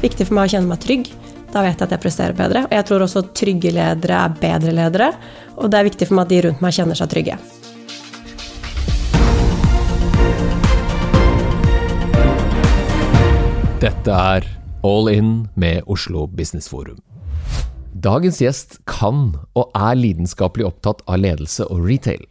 Viktig 0.00 0.30
for 0.30 0.38
meg 0.38 0.48
å 0.48 0.52
kjenne 0.54 0.70
meg 0.70 0.80
trygg. 0.80 1.08
Da 1.52 1.60
vet 1.60 1.76
jeg 1.76 1.84
at 1.84 1.90
jeg 1.92 2.00
presterer 2.00 2.36
bedre. 2.36 2.62
Og 2.64 2.72
jeg 2.72 2.84
tror 2.88 3.02
også 3.04 3.20
trygge 3.36 3.72
ledere 3.74 4.16
er 4.24 4.36
bedre 4.40 4.72
ledere. 4.72 5.08
Og 5.60 5.68
det 5.68 5.76
er 5.76 5.88
viktig 5.90 6.08
for 6.08 6.16
meg 6.16 6.24
at 6.24 6.30
de 6.32 6.38
rundt 6.46 6.62
meg 6.64 6.72
kjenner 6.72 6.96
seg 6.96 7.10
trygge. 7.12 7.36
Dette 13.84 14.16
er 14.32 14.48
All 14.88 15.12
In 15.12 15.34
med 15.60 15.84
Oslo 15.84 16.24
Business 16.32 16.72
Forum. 16.72 17.02
Dagens 17.92 18.40
gjest 18.40 18.78
kan 18.88 19.34
og 19.52 19.76
er 19.76 20.00
lidenskapelig 20.00 20.70
opptatt 20.70 21.04
av 21.04 21.20
ledelse 21.20 21.68
og 21.68 21.84
retail. 21.84 22.24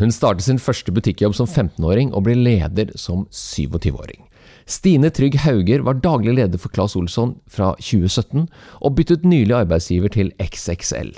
Hun 0.00 0.10
startet 0.10 0.48
sin 0.48 0.58
første 0.58 0.90
butikkjobb 0.90 1.38
som 1.38 1.46
15-åring 1.46 2.10
og 2.16 2.26
ble 2.26 2.34
leder 2.40 2.90
som 2.98 3.28
27-åring. 3.30 4.24
Stine 4.66 5.10
Trygg 5.10 5.40
Hauger 5.42 5.82
var 5.86 6.00
daglig 6.04 6.36
leder 6.38 6.60
for 6.60 6.72
Claes 6.74 6.94
Olsson 6.98 7.36
fra 7.50 7.72
2017, 7.80 8.46
og 8.80 8.94
byttet 8.98 9.26
nylig 9.26 9.56
arbeidsgiver 9.62 10.12
til 10.12 10.32
XXL. 10.42 11.14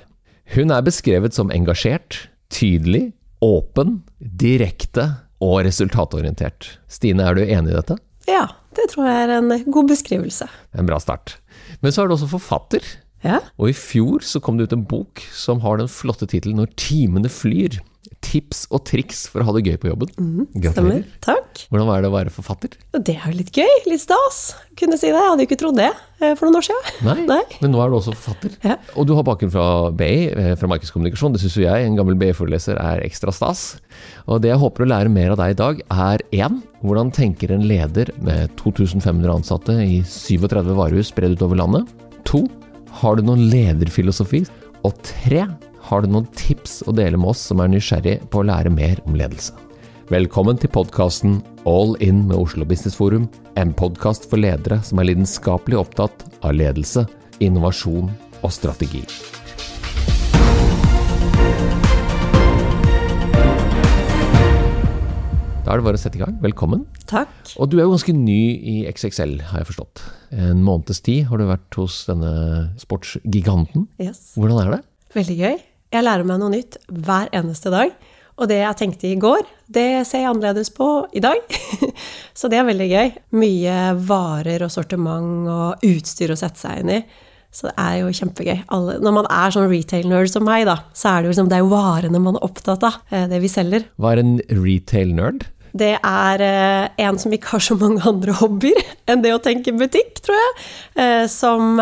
Hun 0.54 0.72
er 0.74 0.84
beskrevet 0.84 1.36
som 1.36 1.52
engasjert, 1.54 2.28
tydelig, 2.52 3.12
åpen, 3.44 4.02
direkte 4.20 5.08
og 5.44 5.64
resultatorientert. 5.66 6.78
Stine, 6.88 7.24
er 7.24 7.36
du 7.36 7.44
enig 7.44 7.72
i 7.72 7.78
dette? 7.78 7.98
Ja, 8.28 8.46
det 8.76 8.90
tror 8.92 9.08
jeg 9.08 9.24
er 9.26 9.38
en 9.38 9.72
god 9.72 9.88
beskrivelse. 9.90 10.48
En 10.76 10.88
bra 10.88 10.98
start. 11.02 11.38
Men 11.84 11.92
så 11.92 12.04
er 12.04 12.08
du 12.08 12.16
også 12.16 12.30
forfatter. 12.32 12.84
Ja, 13.24 13.38
Og 13.56 13.70
i 13.70 13.76
fjor 13.76 14.20
så 14.20 14.40
kom 14.44 14.58
det 14.58 14.68
ut 14.68 14.74
en 14.76 14.84
bok 14.84 15.22
som 15.32 15.62
har 15.64 15.78
den 15.80 15.88
flotte 15.88 16.26
tittelen 16.28 16.58
'Når 16.60 16.74
timene 16.76 17.28
flyr'. 17.32 17.80
Tips 18.24 18.64
og 18.72 18.82
triks 18.88 19.26
for 19.30 19.42
å 19.42 19.46
ha 19.48 19.52
det 19.56 19.62
gøy 19.68 19.76
på 19.82 19.90
jobben. 19.90 20.10
Mm, 20.16 20.46
Gratulerer. 20.64 21.02
Takk. 21.24 21.66
Hvordan 21.70 21.88
var 21.90 22.00
det 22.02 22.08
å 22.08 22.14
være 22.14 22.32
forfatter? 22.34 22.72
Det 22.96 23.14
er 23.18 23.26
jo 23.28 23.36
litt 23.38 23.52
gøy. 23.54 23.74
Litt 23.90 24.02
stas. 24.02 24.38
Kunne 24.80 24.96
si 24.98 25.10
det. 25.10 25.18
Jeg 25.20 25.28
hadde 25.30 25.44
jo 25.44 25.48
ikke 25.50 25.58
trodd 25.60 25.76
det 25.78 25.90
eh, 25.92 26.32
for 26.34 26.48
noen 26.48 26.58
år 26.58 26.66
siden. 26.66 26.88
Nei, 27.06 27.16
Nei. 27.28 27.40
men 27.60 27.74
nå 27.74 27.82
er 27.84 27.92
du 27.92 27.98
også 28.00 28.14
forfatter. 28.16 28.56
Ja. 28.64 28.78
Og 28.98 29.06
du 29.06 29.12
har 29.18 29.26
bakgrunn 29.28 29.52
fra 29.54 29.66
BI, 29.94 30.10
eh, 30.32 30.54
fra 30.58 30.70
markedskommunikasjon. 30.72 31.36
Det 31.36 31.42
syns 31.44 31.58
jo 31.60 31.66
jeg, 31.66 31.84
en 31.90 32.00
gammel 32.00 32.16
BI-foreleser, 32.20 32.80
er 32.80 33.04
ekstra 33.06 33.34
stas. 33.36 33.66
Og 34.26 34.40
det 34.42 34.50
jeg 34.54 34.62
håper 34.64 34.86
å 34.86 34.90
lære 34.94 35.12
mer 35.12 35.36
av 35.36 35.42
deg 35.44 35.54
i 35.54 35.60
dag, 35.60 35.84
er 36.08 36.24
én, 36.40 36.58
hvordan 36.82 37.12
tenker 37.14 37.52
en 37.54 37.68
leder 37.68 38.10
med 38.24 38.56
2500 38.60 39.30
ansatte 39.36 39.76
i 39.84 40.00
37 40.08 40.72
varehus 40.74 41.12
spredd 41.12 41.36
utover 41.38 41.60
landet? 41.60 41.92
To, 42.28 42.46
har 43.02 43.20
du 43.20 43.26
noen 43.28 43.46
lederfilosofi? 43.52 44.42
Og 44.84 44.96
tre, 45.06 45.44
har 45.84 46.00
du 46.00 46.08
noen 46.08 46.26
tips 46.32 46.78
å 46.88 46.94
dele 46.96 47.18
med 47.20 47.34
oss 47.34 47.42
som 47.50 47.60
er 47.60 47.68
nysgjerrig 47.68 48.16
på 48.32 48.40
å 48.40 48.46
lære 48.48 48.72
mer 48.72 49.00
om 49.04 49.16
ledelse? 49.18 49.52
Velkommen 50.08 50.56
til 50.60 50.70
podkasten 50.72 51.38
All 51.68 51.92
In 52.04 52.22
med 52.28 52.38
Oslo 52.38 52.64
Business 52.68 52.96
Forum, 52.96 53.26
en 53.60 53.72
podkast 53.76 54.24
for 54.30 54.40
ledere 54.40 54.80
som 54.84 55.00
er 55.00 55.10
lidenskapelig 55.10 55.76
opptatt 55.80 56.24
av 56.40 56.56
ledelse, 56.56 57.04
innovasjon 57.44 58.08
og 58.40 58.52
strategi. 58.52 59.02
Da 65.64 65.72
er 65.72 65.80
det 65.80 65.86
bare 65.86 65.96
å 65.96 66.00
sette 66.00 66.20
i 66.20 66.20
gang. 66.20 66.34
Velkommen. 66.44 66.84
Takk. 67.08 67.32
Og 67.56 67.70
du 67.72 67.78
er 67.78 67.86
jo 67.86 67.94
ganske 67.94 68.12
ny 68.16 68.40
i 68.56 68.74
XXL, 68.88 69.38
har 69.48 69.62
jeg 69.62 69.70
forstått. 69.72 70.04
En 70.32 70.64
måneds 70.64 71.00
tid 71.04 71.28
har 71.28 71.40
du 71.40 71.48
vært 71.48 71.80
hos 71.80 72.02
denne 72.08 72.34
sportsgiganten. 72.80 73.88
Yes. 74.00 74.34
Hvordan 74.36 74.64
er 74.64 74.76
det? 74.78 74.82
Veldig 75.16 75.40
gøy. 75.40 75.62
Jeg 75.94 76.02
lærer 76.02 76.26
meg 76.26 76.40
noe 76.42 76.50
nytt 76.50 76.80
hver 76.90 77.28
eneste 77.38 77.70
dag. 77.70 77.92
Og 78.34 78.48
det 78.50 78.56
jeg 78.58 78.74
tenkte 78.80 79.06
i 79.06 79.18
går, 79.22 79.44
det 79.70 80.02
ser 80.08 80.24
jeg 80.24 80.32
annerledes 80.32 80.72
på 80.74 80.88
i 81.14 81.22
dag. 81.22 81.38
Så 82.38 82.50
det 82.50 82.58
er 82.58 82.66
veldig 82.66 82.88
gøy. 82.90 83.12
Mye 83.38 83.76
varer 84.08 84.64
og 84.66 84.72
sortiment 84.74 85.46
og 85.52 85.84
utstyr 85.86 86.34
å 86.34 86.38
sette 86.40 86.58
seg 86.64 86.82
inn 86.82 86.90
i. 86.96 86.98
Så 87.54 87.68
det 87.68 87.76
er 87.78 88.00
jo 88.00 88.10
kjempegøy. 88.18 88.64
Alle, 88.74 88.96
når 88.98 89.14
man 89.20 89.28
er 89.30 89.54
sånn 89.54 89.68
retail-nerd 89.70 90.32
som 90.32 90.42
meg, 90.48 90.64
da, 90.66 90.80
så 90.98 91.12
er 91.12 91.20
det 91.22 91.28
jo 91.28 91.34
liksom, 91.36 91.50
det 91.52 91.60
er 91.60 91.68
varene 91.70 92.22
man 92.24 92.40
er 92.40 92.48
opptatt 92.48 92.82
av. 92.88 92.96
eh, 93.14 93.28
Det 93.30 93.38
vi 93.44 93.50
selger. 93.52 93.86
Hva 93.94 94.16
er 94.16 94.24
en 94.24 94.32
retail-nerd? 94.50 95.46
Det 95.74 95.92
er 96.06 96.42
eh, 96.46 96.88
en 97.06 97.16
som 97.22 97.32
ikke 97.34 97.54
har 97.54 97.62
så 97.62 97.74
mange 97.78 98.02
andre 98.06 98.34
hobbyer 98.40 98.82
enn 99.10 99.22
det 99.22 99.30
å 99.34 99.40
tenke 99.42 99.70
butikk, 99.78 100.18
tror 100.26 100.38
jeg. 100.42 100.66
Eh, 101.06 101.22
som 101.30 101.78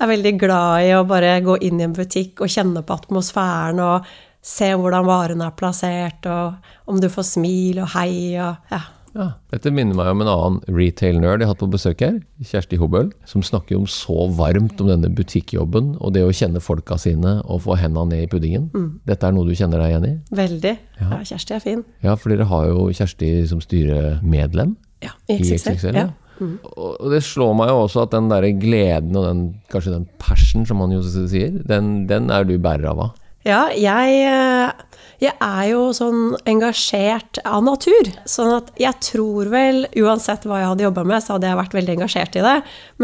er 0.00 0.10
veldig 0.10 0.34
glad 0.40 0.86
i 0.88 0.92
å 0.98 1.04
bare 1.08 1.36
gå 1.44 1.58
inn 1.62 1.80
i 1.80 1.84
en 1.86 1.94
butikk 1.96 2.40
og 2.44 2.50
kjenne 2.52 2.82
på 2.86 2.96
atmosfæren 2.98 3.80
og 3.84 4.08
se 4.44 4.72
hvordan 4.76 5.06
varene 5.08 5.46
er 5.48 5.54
plassert, 5.56 6.26
og 6.28 6.90
om 6.90 6.98
du 7.00 7.06
får 7.08 7.24
smil 7.30 7.78
og 7.84 7.94
hei 7.96 8.34
og 8.36 8.56
ja. 8.74 8.82
Ja, 9.14 9.28
Dette 9.52 9.70
minner 9.70 9.94
meg 9.94 10.08
om 10.10 10.22
en 10.24 10.28
annen 10.32 10.56
retail-nerd 10.74 11.38
jeg 11.38 11.46
har 11.46 11.52
hatt 11.52 11.60
på 11.62 11.68
besøk 11.70 12.00
her, 12.02 12.16
Kjersti 12.42 12.74
Hobøl, 12.80 13.12
som 13.30 13.44
snakker 13.46 13.76
om 13.78 13.84
så 13.86 14.24
varmt 14.34 14.80
om 14.82 14.88
denne 14.90 15.06
butikkjobben 15.14 15.92
og 16.02 16.16
det 16.16 16.24
å 16.26 16.32
kjenne 16.34 16.58
folka 16.58 16.98
sine 16.98 17.36
og 17.46 17.62
få 17.62 17.76
henda 17.78 18.02
ned 18.10 18.24
i 18.24 18.30
puddingen. 18.32 18.66
Dette 19.06 19.28
er 19.30 19.36
noe 19.36 19.46
du 19.46 19.54
kjenner 19.54 19.78
deg 19.84 19.92
igjen 19.94 20.08
i? 20.08 20.12
Veldig. 20.34 20.72
Ja, 20.98 21.20
Kjersti 21.30 21.54
er 21.54 21.62
fin. 21.62 21.84
Ja, 22.02 22.16
for 22.18 22.34
dere 22.34 22.48
har 22.50 22.66
jo 22.72 22.88
Kjersti 22.90 23.30
som 23.52 23.62
styremedlem 23.62 24.74
Ja, 25.06 25.14
i 25.30 25.38
XXL. 25.38 25.54
i. 25.54 25.76
XXL. 25.78 25.94
Ja. 26.02 26.08
Ja. 26.40 26.48
Og 26.74 27.10
det 27.12 27.22
slår 27.26 27.52
meg 27.58 27.70
jo 27.70 27.82
også 27.84 28.04
at 28.04 28.14
den 28.14 28.30
der 28.32 28.46
gleden 28.58 29.18
og 29.18 29.28
den, 29.28 29.44
kanskje 29.72 29.94
den 29.96 30.08
passion, 30.22 30.66
som 30.68 30.80
man 30.82 30.94
jo 30.94 31.02
sier, 31.04 31.54
den, 31.68 32.08
den 32.10 32.32
er 32.34 32.48
du 32.48 32.56
bærer 32.58 32.90
av. 32.92 33.12
Ja, 33.44 33.66
jeg, 33.76 34.20
eh, 34.24 35.00
jeg 35.20 35.34
er 35.36 35.64
jo 35.68 35.88
sånn 35.96 36.32
engasjert 36.48 37.42
av 37.44 37.64
natur. 37.66 38.08
Sånn 38.28 38.54
at 38.56 38.70
jeg 38.80 38.96
tror 39.04 39.50
vel, 39.52 39.84
uansett 40.00 40.46
hva 40.48 40.62
jeg 40.62 40.70
hadde 40.70 40.86
jobba 40.86 41.04
med, 41.10 41.20
så 41.20 41.36
hadde 41.36 41.50
jeg 41.50 41.60
vært 41.60 41.76
veldig 41.76 41.96
engasjert 41.98 42.38
i 42.40 42.44
det. 42.46 42.54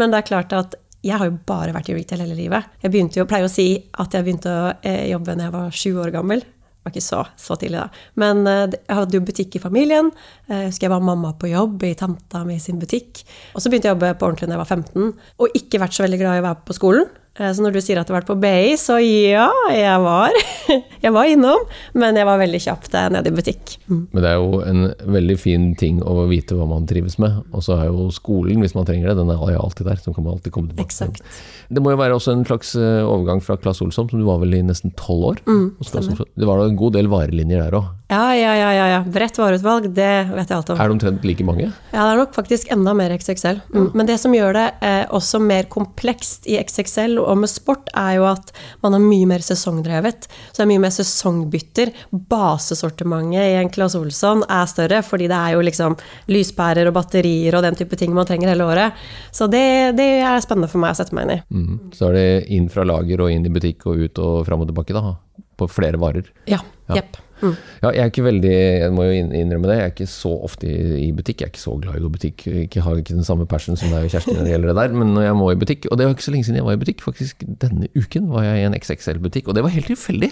Men 0.01 0.13
det 0.13 0.21
er 0.21 0.31
klart 0.31 0.55
at 0.57 0.79
jeg 1.05 1.17
har 1.17 1.29
jo 1.29 1.37
bare 1.49 1.73
vært 1.73 1.91
i 1.91 1.97
retail 1.97 2.25
hele 2.25 2.37
livet. 2.37 2.73
Jeg 2.81 2.93
begynte 2.93 3.21
jo, 3.21 3.27
pleier 3.29 3.45
å 3.45 3.53
si 3.53 3.69
at 4.01 4.17
jeg 4.17 4.25
begynte 4.25 4.53
å 4.53 4.65
eh, 4.81 5.07
jobbe 5.11 5.37
når 5.37 5.47
jeg 5.47 5.55
var 5.55 5.77
sju 5.83 5.91
år 6.01 6.13
gammel. 6.17 6.43
Var 6.81 6.91
ikke 6.95 7.03
så, 7.05 7.19
så 7.37 7.55
tidlig, 7.61 7.77
da. 7.77 8.03
Men 8.17 8.39
eh, 8.49 8.63
jeg 8.73 8.97
hadde 8.97 9.17
jo 9.19 9.23
butikk 9.27 9.55
i 9.59 9.61
familien. 9.61 10.09
Eh, 10.49 10.63
Jeg 10.63 10.71
husker 10.71 10.87
jeg 10.87 10.93
var 10.95 11.03
mamma 11.05 11.33
på 11.37 11.51
jobb 11.51 11.83
i 11.85 11.93
tanta 11.99 12.41
mi 12.47 12.57
sin 12.59 12.79
butikk. 12.81 13.21
Og 13.53 13.61
så 13.61 13.69
begynte 13.69 13.89
jeg 13.91 13.93
å 13.93 13.99
jobbe 13.99 14.13
på 14.17 14.25
ordentlig 14.31 14.49
da 14.49 14.55
jeg 14.57 14.63
var 14.63 14.71
15, 14.73 15.11
og 15.37 15.59
ikke 15.61 15.81
vært 15.83 15.93
så 15.97 16.05
veldig 16.07 16.21
glad 16.23 16.39
i 16.39 16.41
å 16.41 16.47
være 16.49 16.63
på 16.65 16.77
skolen. 16.79 17.11
Eh, 17.39 17.51
Så 17.55 17.63
når 17.63 17.71
du 17.77 17.79
sier 17.81 17.99
at 18.01 18.07
du 18.07 18.11
har 18.13 18.19
vært 18.21 18.29
på 18.31 18.35
BI, 18.41 18.73
så 18.79 18.97
ja, 18.99 19.47
jeg 19.71 19.99
var, 20.03 20.35
jeg 21.05 21.13
var 21.15 21.29
innom. 21.31 21.63
Men 21.95 22.19
jeg 22.19 22.27
var 22.27 22.41
veldig 22.41 22.59
kjapt 22.63 22.95
eh, 22.97 23.07
nede 23.13 23.31
i 23.31 23.35
butikk. 23.37 23.77
Mm. 23.87 24.01
Men 24.11 24.23
det 24.25 24.31
er 24.33 24.41
jo 24.41 24.59
en 24.67 24.81
veldig 25.15 25.37
fin 25.39 25.69
ting 25.79 26.01
å 26.03 26.25
vite 26.31 26.57
hva 26.59 26.67
man 26.69 26.87
trives 26.89 27.17
med. 27.21 27.39
Og 27.55 27.63
så 27.65 27.77
er 27.79 27.87
jo 27.89 28.09
skolen, 28.15 28.59
hvis 28.65 28.75
man 28.75 28.87
trenger 28.89 29.11
det, 29.11 29.17
den 29.21 29.31
er 29.31 29.55
alltid 29.55 29.87
der. 29.87 30.01
Så 30.03 30.13
kan 30.15 30.27
man 30.27 30.35
alltid 30.35 30.53
komme 30.55 30.73
tilbake 30.73 30.91
til 30.91 31.23
Det 31.71 31.83
må 31.83 31.93
jo 31.95 32.01
være 32.01 32.19
også 32.19 32.35
en 32.35 32.45
slags 32.47 32.75
eh, 32.75 33.01
overgang 33.07 33.39
fra 33.43 33.55
Klass 33.61 33.81
Olsson, 33.85 34.11
som 34.11 34.19
du 34.19 34.27
var 34.27 34.41
vel 34.43 34.59
i 34.59 34.63
nesten 34.67 34.91
tolv 34.99 35.31
år? 35.31 35.43
Olsson. 35.47 36.11
det 36.35 36.47
var 36.49 36.59
da 36.59 36.67
en 36.67 36.79
god 36.79 36.99
del 36.99 37.07
varelinjer 37.11 37.63
der 37.63 37.79
òg. 37.79 37.89
Ja, 38.11 38.35
ja, 38.35 38.51
ja, 38.59 38.73
ja, 38.75 38.87
ja. 38.91 39.03
Bredt 39.07 39.37
vareutvalg, 39.39 39.85
det 39.95 40.09
vet 40.33 40.49
jeg 40.49 40.57
alt 40.57 40.69
om. 40.73 40.79
Er 40.83 40.89
det 40.89 40.95
omtrent 40.97 41.23
like 41.23 41.45
mange? 41.47 41.69
Ja, 41.93 42.01
det 42.03 42.09
er 42.09 42.19
nok 42.19 42.33
faktisk 42.35 42.67
enda 42.73 42.91
mer 42.97 43.13
XXL. 43.15 43.61
Mm. 43.71 43.85
Men 43.95 44.09
det 44.09 44.17
som 44.19 44.35
gjør 44.35 44.57
det 44.57 44.65
eh, 44.83 45.05
også 45.15 45.39
mer 45.39 45.69
komplekst 45.71 46.49
i 46.51 46.57
XXL 46.59 47.15
og 47.21 47.39
med 47.39 47.51
sport, 47.51 47.87
er 47.95 48.17
jo 48.17 48.25
at 48.27 48.51
man 48.83 48.97
har 48.97 49.03
mye 49.05 49.29
mer 49.31 49.45
sesongdrevet. 49.45 50.27
Så 50.49 50.59
det 50.59 50.65
er 50.65 50.71
mye 50.73 50.83
mer 50.83 50.91
sesongbytter. 50.97 51.93
Basesortimentet 52.33 53.45
i 53.45 53.55
en 53.61 53.71
Claes 53.71 53.95
Olsson 53.95 54.43
er 54.43 54.67
større, 54.67 54.99
fordi 55.07 55.31
det 55.31 55.39
er 55.39 55.55
jo 55.55 55.63
liksom 55.69 55.95
lyspærer 56.35 56.91
og 56.91 56.97
batterier 56.99 57.55
og 57.55 57.63
den 57.63 57.79
type 57.79 57.95
ting 57.95 58.11
man 58.17 58.27
trenger 58.27 58.51
hele 58.51 58.67
året. 58.67 59.01
Så 59.31 59.47
det, 59.47 59.65
det 59.95 60.11
er 60.19 60.43
spennende 60.43 60.67
for 60.67 60.83
meg 60.83 60.97
å 60.97 60.99
sette 60.99 61.15
meg 61.15 61.29
inn 61.29 61.35
i. 61.39 61.41
Mm. 61.47 61.81
Så 61.95 62.11
er 62.11 62.19
det 62.19 62.29
inn 62.59 62.67
fra 62.73 62.83
lager 62.83 63.23
og 63.23 63.31
inn 63.31 63.47
i 63.47 63.55
butikk 63.55 63.87
og 63.87 64.03
ut 64.03 64.25
og 64.27 64.41
fram 64.51 64.67
og 64.67 64.73
tilbake, 64.73 64.99
da. 64.99 65.15
På 65.55 65.71
flere 65.71 65.95
varer. 66.01 66.27
Ja. 66.49 66.59
Ja. 66.91 67.05
Ja, 67.41 67.89
jeg 67.89 68.03
er 68.03 68.11
ikke 68.11 68.25
veldig, 68.25 68.53
jeg 68.53 68.93
må 68.95 69.05
jo 69.07 69.15
innrømme 69.17 69.69
det, 69.69 69.77
jeg 69.77 69.87
er 69.87 69.93
ikke 69.93 70.07
så 70.11 70.31
ofte 70.47 70.69
i 70.69 71.09
butikk. 71.17 71.41
Jeg 71.41 71.49
er 71.49 71.53
ikke 71.53 71.63
så 71.63 71.75
glad 71.81 71.97
i 71.97 72.01
å 72.01 72.05
gå 72.05 72.11
i 72.11 72.15
butikk. 72.17 72.45
Jeg 72.47 72.85
har 72.85 73.01
ikke 73.01 73.17
den 73.17 73.27
samme 73.27 73.47
passion 73.49 73.79
som 73.79 73.93
deg 73.93 74.07
og 74.07 74.13
Kjersti 74.13 74.35
når 74.37 74.47
det 74.47 74.53
gjelder 74.55 74.71
det 74.71 74.77
der. 74.81 74.97
Men 75.01 75.15
når 75.15 75.27
jeg 75.27 75.39
må 75.39 75.49
i 75.51 75.59
butikk, 75.63 75.87
og 75.89 75.99
det 75.99 76.07
var 76.07 76.15
ikke 76.15 76.27
så 76.27 76.35
lenge 76.35 76.47
siden 76.49 76.61
jeg 76.61 76.67
var 76.67 76.77
i 76.77 76.81
butikk, 76.83 77.05
faktisk 77.05 77.45
denne 77.63 77.89
uken 77.97 78.29
var 78.33 78.47
jeg 78.47 78.61
i 78.61 78.67
en 78.69 78.77
XXL-butikk, 78.77 79.49
og 79.49 79.57
det 79.57 79.65
var 79.65 79.75
helt 79.75 79.89
tilfeldig. 79.91 80.31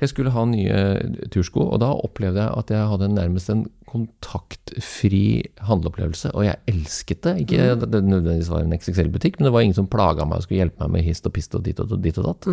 Jeg 0.00 0.12
skulle 0.12 0.32
ha 0.34 0.46
nye 0.48 0.80
tursko, 1.32 1.66
og 1.74 1.82
da 1.82 1.92
opplevde 1.92 2.40
jeg 2.42 2.56
at 2.62 2.72
jeg 2.72 2.90
hadde 2.94 3.12
nærmest 3.14 3.52
en 3.52 3.66
kontaktfri 3.90 5.22
handleopplevelse, 5.66 6.30
og 6.36 6.46
jeg 6.46 6.60
elsket 6.70 7.22
det. 7.26 7.34
Ikke 7.44 7.60
mm. 7.74 7.84
det 7.84 8.02
nødvendigvis 8.06 8.50
var 8.52 8.64
en 8.64 8.76
XXL-butikk, 8.76 9.38
men 9.38 9.48
det 9.48 9.54
var 9.54 9.66
ingen 9.66 9.78
som 9.78 9.88
plaga 9.90 10.26
meg 10.28 10.40
og 10.40 10.46
skulle 10.46 10.62
hjelpe 10.62 10.86
meg 10.86 10.94
med 10.98 11.08
hist 11.08 11.26
og 11.28 11.34
pist 11.36 11.56
og 11.58 11.64
dit 11.66 11.80
og 11.82 11.96
dit 11.98 12.20
og 12.22 12.28
datt. 12.30 12.50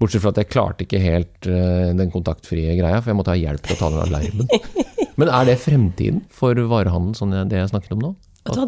Bortsett 0.00 0.24
fra 0.24 0.34
at 0.34 0.42
jeg 0.42 0.50
klarte 0.50 0.86
ikke 0.86 1.02
helt 1.02 1.50
uh, 1.50 1.90
den 1.96 2.12
kontaktfrie 2.12 2.74
greia, 2.78 2.98
for 3.00 3.12
jeg 3.12 3.20
måtte 3.20 3.34
ha 3.34 3.40
hjelp 3.40 3.66
til 3.66 3.76
å 3.76 3.80
ta 3.80 3.92
den 3.94 4.04
alarmen. 4.08 4.50
Men 5.20 5.30
er 5.30 5.48
det 5.50 5.60
fremtiden 5.60 6.24
for 6.32 6.58
varehandel, 6.70 7.14
sånn 7.18 7.36
det 7.50 7.62
jeg 7.62 7.72
snakket 7.72 7.96
om 7.96 8.04
nå? 8.08 8.12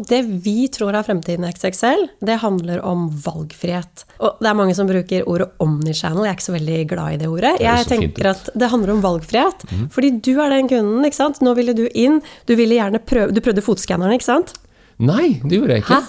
Det 0.09 0.21
vi 0.45 0.67
tror 0.73 0.95
er 0.95 1.05
fremtiden 1.05 1.45
i 1.47 1.51
XXL, 1.53 2.07
det 2.25 2.39
handler 2.43 2.81
om 2.85 3.05
valgfrihet. 3.23 4.05
Og 4.23 4.41
det 4.41 4.49
er 4.49 4.57
mange 4.57 4.75
som 4.77 4.89
bruker 4.89 5.27
ordet 5.29 5.49
omnichannel. 5.63 6.25
Jeg 6.25 6.33
er 6.33 6.37
ikke 6.39 6.47
så 6.47 6.57
veldig 6.57 6.79
glad 6.91 7.15
i 7.15 7.21
det 7.23 7.29
ordet. 7.31 7.53
Det 7.59 7.67
Jeg 7.67 7.89
tenker 7.91 8.31
at 8.33 8.49
det 8.55 8.71
handler 8.73 8.95
om 8.95 9.03
valgfrihet. 9.03 9.65
Fordi 9.93 10.11
du 10.23 10.33
er 10.39 10.49
den 10.55 10.69
kunden, 10.71 11.05
ikke 11.07 11.19
sant. 11.19 11.41
Nå 11.43 11.55
ville 11.59 11.75
du 11.77 11.87
inn. 11.93 12.21
Du 12.47 12.55
ville 12.59 12.79
gjerne 12.79 13.01
prøve 13.03 13.33
Du 13.33 13.41
prøvde 13.43 13.65
fotskanneren, 13.65 14.13
ikke 14.15 14.29
sant? 14.29 14.53
Nei, 15.03 15.39
det 15.43 15.57
gjorde 15.57 15.75
jeg 15.75 15.83
ikke. 15.83 15.99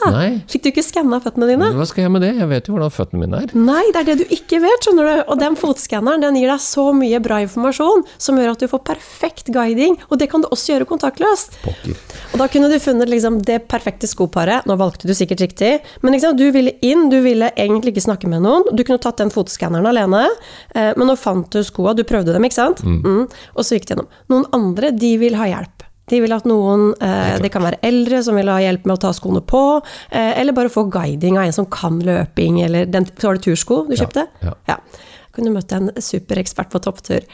Fikk 0.52 0.64
du 0.64 0.68
ikke 0.70 0.84
skanna 0.86 1.18
føttene 1.22 1.48
dine? 1.50 1.70
Hva 1.74 1.86
skal 1.88 2.04
jeg 2.04 2.12
med 2.14 2.22
det? 2.22 2.30
Jeg 2.38 2.48
vet 2.50 2.68
jo 2.68 2.76
hvordan 2.76 2.92
føttene 2.94 3.24
mine 3.24 3.40
er. 3.42 3.54
Nei, 3.58 3.82
det 3.94 4.02
er 4.02 4.08
det 4.10 4.16
du 4.22 4.34
ikke 4.36 4.60
vet, 4.62 4.86
skjønner 4.86 5.08
du. 5.08 5.22
Og 5.32 5.40
den 5.40 5.58
fotskanneren 5.58 6.22
den 6.22 6.38
gir 6.38 6.52
deg 6.52 6.62
så 6.62 6.86
mye 6.96 7.20
bra 7.24 7.40
informasjon 7.44 8.04
som 8.14 8.38
gjør 8.38 8.54
at 8.54 8.62
du 8.62 8.70
får 8.70 8.84
perfekt 8.86 9.50
guiding, 9.54 9.98
og 10.08 10.20
det 10.22 10.30
kan 10.32 10.44
du 10.44 10.48
også 10.54 10.74
gjøre 10.74 10.88
kontaktløst. 10.90 11.58
Pokker. 11.64 11.98
Og 12.32 12.40
da 12.42 12.48
kunne 12.50 12.70
du 12.70 12.76
funnet 12.82 13.10
liksom 13.10 13.40
det 13.46 13.60
perfekte 13.70 14.10
skoparet. 14.10 14.66
Nå 14.70 14.78
valgte 14.80 15.10
du 15.10 15.14
sikkert 15.16 15.42
riktig, 15.44 15.72
men 16.02 16.16
liksom, 16.16 16.38
du 16.38 16.46
ville 16.54 16.76
inn, 16.84 17.08
du 17.12 17.18
ville 17.24 17.50
egentlig 17.54 17.94
ikke 17.94 18.06
snakke 18.08 18.30
med 18.30 18.44
noen. 18.46 18.68
Du 18.74 18.84
kunne 18.84 19.02
tatt 19.02 19.22
den 19.22 19.32
fotskanneren 19.34 19.90
alene, 19.90 20.26
eh, 20.74 20.92
men 20.98 21.10
nå 21.10 21.18
fant 21.20 21.50
du 21.50 21.62
skoa, 21.66 21.96
du 21.98 22.04
prøvde 22.06 22.34
dem, 22.34 22.46
ikke 22.46 22.60
sant? 22.60 22.84
Mm. 22.84 23.26
Og 23.26 23.66
så 23.66 23.78
gikk 23.78 23.88
det 23.88 23.96
gjennom. 23.96 24.12
Noen 24.32 24.48
andre, 24.56 24.94
de 24.94 25.16
vil 25.20 25.38
ha 25.38 25.50
hjelp. 25.50 25.83
De 26.10 26.20
vil 26.20 26.32
at 26.36 26.44
noen, 26.44 26.90
eh, 27.00 27.38
det 27.40 27.50
kan 27.54 27.62
være 27.64 27.78
eldre 27.82 28.22
som 28.22 28.36
vil 28.36 28.50
ha 28.52 28.58
hjelp 28.60 28.84
med 28.84 28.98
å 28.98 29.00
ta 29.06 29.12
skoene 29.16 29.40
på, 29.40 29.62
eh, 30.10 30.34
eller 30.40 30.52
bare 30.52 30.68
få 30.72 30.84
guiding 30.92 31.38
av 31.38 31.44
en 31.46 31.52
som 31.56 31.66
kan 31.66 32.00
løping, 32.04 32.60
eller 32.64 32.84
den, 32.86 33.06
så 33.16 33.30
var 33.30 33.38
det 33.38 33.46
tursko 33.46 33.86
du 33.88 33.94
Ja, 33.96 34.04
kjøpte? 34.04 34.26
ja. 34.68 34.76
Kunne 35.34 35.52
møtt 35.54 35.72
en 35.74 35.90
superekspert 35.98 36.70
på 36.72 36.80
topptur. 36.84 37.24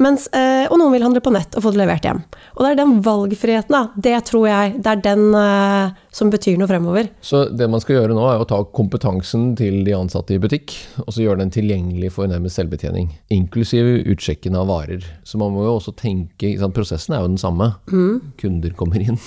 Mens, 0.00 0.26
eh, 0.32 0.66
og 0.70 0.78
noen 0.80 0.92
vil 0.94 1.02
handle 1.04 1.20
på 1.24 1.32
nett 1.34 1.54
og 1.58 1.62
få 1.66 1.72
det 1.74 1.82
levert 1.82 2.06
hjem. 2.06 2.22
Og 2.56 2.64
det 2.64 2.70
er 2.72 2.78
den 2.82 2.94
valgfriheten, 3.04 3.74
da. 3.76 3.82
Det 3.96 4.14
tror 4.30 4.46
jeg 4.48 4.76
det 4.82 4.92
er 4.94 5.02
den 5.04 5.34
eh, 5.36 5.90
som 6.12 6.30
betyr 6.32 6.56
noe 6.60 6.68
fremover. 6.70 7.10
Så 7.24 7.44
det 7.56 7.68
man 7.72 7.80
skal 7.84 7.96
gjøre 8.00 8.16
nå, 8.16 8.24
er 8.32 8.40
å 8.42 8.48
ta 8.48 8.62
kompetansen 8.64 9.52
til 9.58 9.82
de 9.84 9.94
ansatte 9.96 10.34
i 10.36 10.40
butikk, 10.42 10.74
og 11.06 11.12
så 11.12 11.24
gjøre 11.26 11.42
den 11.44 11.52
tilgjengelig 11.54 12.12
for 12.16 12.28
nærmest 12.30 12.58
selvbetjening. 12.60 13.10
Inklusiv 13.32 13.90
utsjekken 14.12 14.56
av 14.58 14.68
varer. 14.72 15.04
Så 15.24 15.38
man 15.40 15.52
må 15.54 15.64
jo 15.68 15.76
også 15.78 15.94
tenke 15.98 16.54
sant, 16.60 16.72
Prosessen 16.76 17.14
er 17.16 17.20
jo 17.24 17.28
den 17.34 17.40
samme. 17.40 17.72
Kunder 18.40 18.72
kommer 18.78 19.00
inn, 19.02 19.18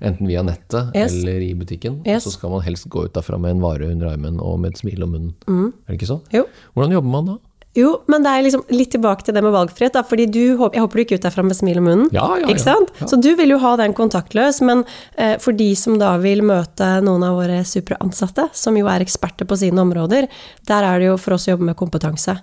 enten 0.00 0.28
via 0.28 0.42
nettet 0.46 0.58
Mm. 0.70 0.92
Yes. 0.94 1.12
eller 1.14 1.40
i 1.42 1.54
butikken. 1.54 1.96
Yes. 2.06 2.26
Og 2.26 2.30
så 2.32 2.38
skal 2.38 2.50
man 2.52 2.62
helst 2.62 2.86
gå 2.92 3.04
ut 3.06 3.12
derfra 3.16 3.38
med 3.40 3.56
en 3.56 3.60
vare 3.62 3.88
under 3.90 4.10
armen 4.12 4.38
og 4.40 4.58
med 4.60 4.72
et 4.74 4.78
smil 4.82 5.02
om 5.02 5.10
munnen. 5.16 5.32
Er 5.48 5.92
det 5.94 5.98
ikke 5.98 6.08
sånn? 6.10 6.20
Mm. 6.28 6.36
Jo. 6.36 6.44
Hvordan 6.76 6.94
jobber 6.94 7.10
man 7.10 7.26
da? 7.30 7.36
Jo, 7.78 7.90
men 8.10 8.24
det 8.24 8.30
er 8.34 8.42
liksom 8.42 8.64
litt 8.74 8.90
tilbake 8.90 9.22
til 9.22 9.36
det 9.36 9.44
med 9.46 9.54
valgfrihet. 9.54 9.94
Da, 9.94 10.02
fordi 10.06 10.26
du, 10.26 10.40
Jeg 10.42 10.82
håper 10.82 10.98
du 10.98 11.02
gikk 11.04 11.12
ut 11.20 11.26
derfra 11.28 11.44
med 11.46 11.54
smil 11.54 11.78
om 11.78 11.86
munnen. 11.86 12.08
Ja, 12.14 12.26
ja, 12.40 12.48
ikke 12.48 12.58
ja. 12.58 12.64
sant? 12.64 12.90
Ja. 12.98 13.06
Så 13.12 13.18
du 13.22 13.30
vil 13.38 13.54
jo 13.54 13.60
ha 13.62 13.76
den 13.78 13.94
kontaktløs, 13.94 14.58
men 14.66 14.82
eh, 15.14 15.36
for 15.42 15.54
de 15.54 15.68
som 15.78 16.00
da 16.00 16.16
vil 16.22 16.42
møte 16.46 16.88
noen 17.06 17.22
av 17.28 17.38
våre 17.38 17.60
superansatte, 17.66 18.48
som 18.58 18.78
jo 18.78 18.90
er 18.90 19.04
eksperter 19.06 19.46
på 19.46 19.60
sine 19.60 19.84
områder, 19.86 20.26
der 20.66 20.88
er 20.88 20.98
det 20.98 21.12
jo 21.12 21.20
for 21.20 21.38
oss 21.38 21.46
å 21.46 21.54
jobbe 21.54 21.70
med 21.70 21.78
kompetanse. 21.78 22.40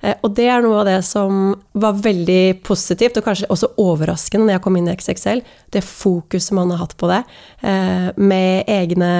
Eh, 0.00 0.16
og 0.24 0.32
det 0.36 0.46
er 0.48 0.62
noe 0.64 0.80
av 0.80 0.88
det 0.88 0.98
som 1.06 1.52
var 1.80 1.98
veldig 2.00 2.60
positivt, 2.66 3.18
og 3.20 3.26
kanskje 3.26 3.48
også 3.52 3.72
overraskende 3.80 4.46
når 4.46 4.56
jeg 4.56 4.64
kom 4.64 4.78
inn 4.78 4.88
i 4.88 4.94
XXL. 4.96 5.42
Det 5.74 5.82
fokuset 5.86 6.56
man 6.56 6.72
har 6.72 6.82
hatt 6.84 6.96
på 7.00 7.10
det. 7.10 7.20
Eh, 7.66 8.08
med 8.16 8.70
egne 8.70 9.10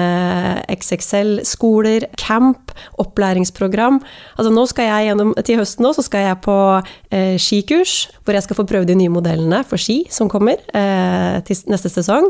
XXL-skoler, 0.73 2.07
camp, 2.19 2.73
opplæringsprogram. 3.01 4.01
Altså 4.37 4.53
nå 4.53 4.65
skal 4.69 4.89
jeg 4.89 5.11
gjennom, 5.11 5.35
Til 5.41 5.61
høsten 5.61 5.85
nå 5.85 5.93
så 5.95 6.05
skal 6.05 6.25
jeg 6.27 6.41
på 6.45 6.57
eh, 7.13 7.37
skikurs, 7.41 8.09
hvor 8.25 8.37
jeg 8.37 8.45
skal 8.45 8.57
få 8.59 8.67
prøve 8.69 8.89
de 8.89 8.97
nye 8.97 9.13
modellene 9.13 9.61
for 9.67 9.81
ski 9.81 10.03
som 10.11 10.29
kommer 10.31 10.59
til 10.71 11.57
neste 11.69 11.89
sesong. 11.91 12.29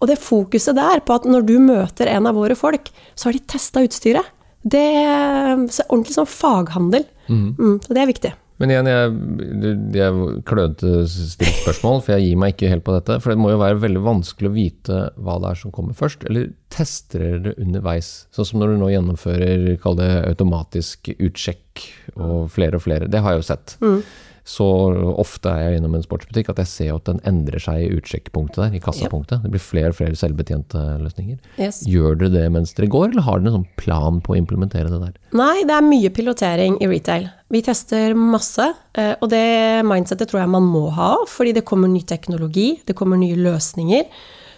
Og 0.00 0.08
det 0.08 0.18
fokuset 0.20 0.76
der 0.76 1.00
på 1.04 1.14
at 1.16 1.26
når 1.28 1.44
du 1.48 1.56
møter 1.62 2.08
en 2.10 2.28
av 2.28 2.36
våre 2.38 2.56
folk, 2.58 2.90
så 3.14 3.28
har 3.28 3.36
de 3.36 3.42
testa 3.50 3.82
utstyret. 3.84 4.26
Det 4.60 4.82
er 5.00 5.56
ordentlig 5.88 6.16
sånn 6.16 6.28
faghandel. 6.28 7.06
Mm, 7.30 7.76
så 7.84 7.94
det 7.94 8.02
er 8.02 8.10
viktig. 8.10 8.32
Men 8.60 8.74
igjen, 8.74 8.88
jeg, 8.90 9.76
jeg 9.96 10.40
klønete 10.48 11.04
stilt 11.08 11.62
spørsmål, 11.62 12.02
for 12.04 12.12
jeg 12.12 12.26
gir 12.26 12.40
meg 12.42 12.52
ikke 12.52 12.68
helt 12.68 12.84
på 12.84 12.92
dette. 12.92 13.16
For 13.24 13.32
det 13.32 13.40
må 13.40 13.54
jo 13.54 13.60
være 13.62 13.80
veldig 13.80 14.02
vanskelig 14.04 14.50
å 14.50 14.52
vite 14.52 14.98
hva 15.16 15.38
det 15.40 15.52
er 15.54 15.60
som 15.62 15.72
kommer 15.72 15.96
først. 15.96 16.26
Eller 16.28 16.50
tester 16.72 17.24
dere 17.24 17.40
det 17.46 17.54
underveis? 17.62 18.10
Sånn 18.36 18.50
som 18.50 18.60
når 18.60 18.74
du 18.74 18.82
nå 18.82 18.90
gjennomfører, 18.92 19.64
kall 19.80 19.96
det 20.02 20.10
automatisk 20.28 21.08
utsjekk, 21.16 21.86
og 22.18 22.50
flere 22.52 22.76
og 22.76 22.84
flere. 22.84 23.08
Det 23.08 23.24
har 23.24 23.32
jeg 23.32 23.40
jo 23.40 23.48
sett. 23.48 23.78
Så 24.50 24.66
ofte 25.20 25.50
er 25.52 25.60
jeg 25.62 25.80
innom 25.80 25.94
en 25.94 26.02
sportsbutikk 26.02 26.50
at 26.50 26.60
jeg 26.62 26.70
ser 26.70 26.94
at 26.96 27.06
den 27.06 27.20
endrer 27.28 27.62
seg 27.62 27.84
i 27.84 27.90
utsjekkpunktet 27.94 28.58
der, 28.64 28.74
i 28.74 28.82
kassapunktet. 28.82 29.44
Det 29.44 29.52
blir 29.52 29.62
flere 29.62 29.92
og 29.92 29.98
flere 30.00 30.18
selvbetjente 30.18 30.80
løsninger. 31.04 31.38
Yes. 31.60 31.82
Gjør 31.86 32.18
dere 32.18 32.34
det 32.34 32.46
mens 32.56 32.74
dere 32.74 32.90
går, 32.90 33.12
eller 33.12 33.26
har 33.28 33.38
dere 33.38 33.52
en 33.52 33.58
sånn 33.60 33.68
plan 33.80 34.18
på 34.24 34.34
å 34.34 34.40
implementere 34.40 34.90
det 34.90 35.00
der? 35.04 35.14
Nei, 35.38 35.62
det 35.68 35.76
er 35.76 35.86
mye 35.86 36.10
pilotering 36.16 36.80
i 36.82 36.90
retail. 36.90 37.28
Vi 37.50 37.62
tester 37.66 38.16
masse, 38.18 38.66
eh, 38.98 39.14
og 39.20 39.30
det 39.30 39.46
mindsetet 39.86 40.30
tror 40.30 40.42
jeg 40.42 40.54
man 40.56 40.66
må 40.66 40.88
ha, 40.98 41.12
fordi 41.30 41.54
det 41.60 41.66
kommer 41.68 41.90
ny 41.90 42.02
teknologi, 42.06 42.72
det 42.86 42.98
kommer 42.98 43.20
nye 43.20 43.38
løsninger. 43.38 44.10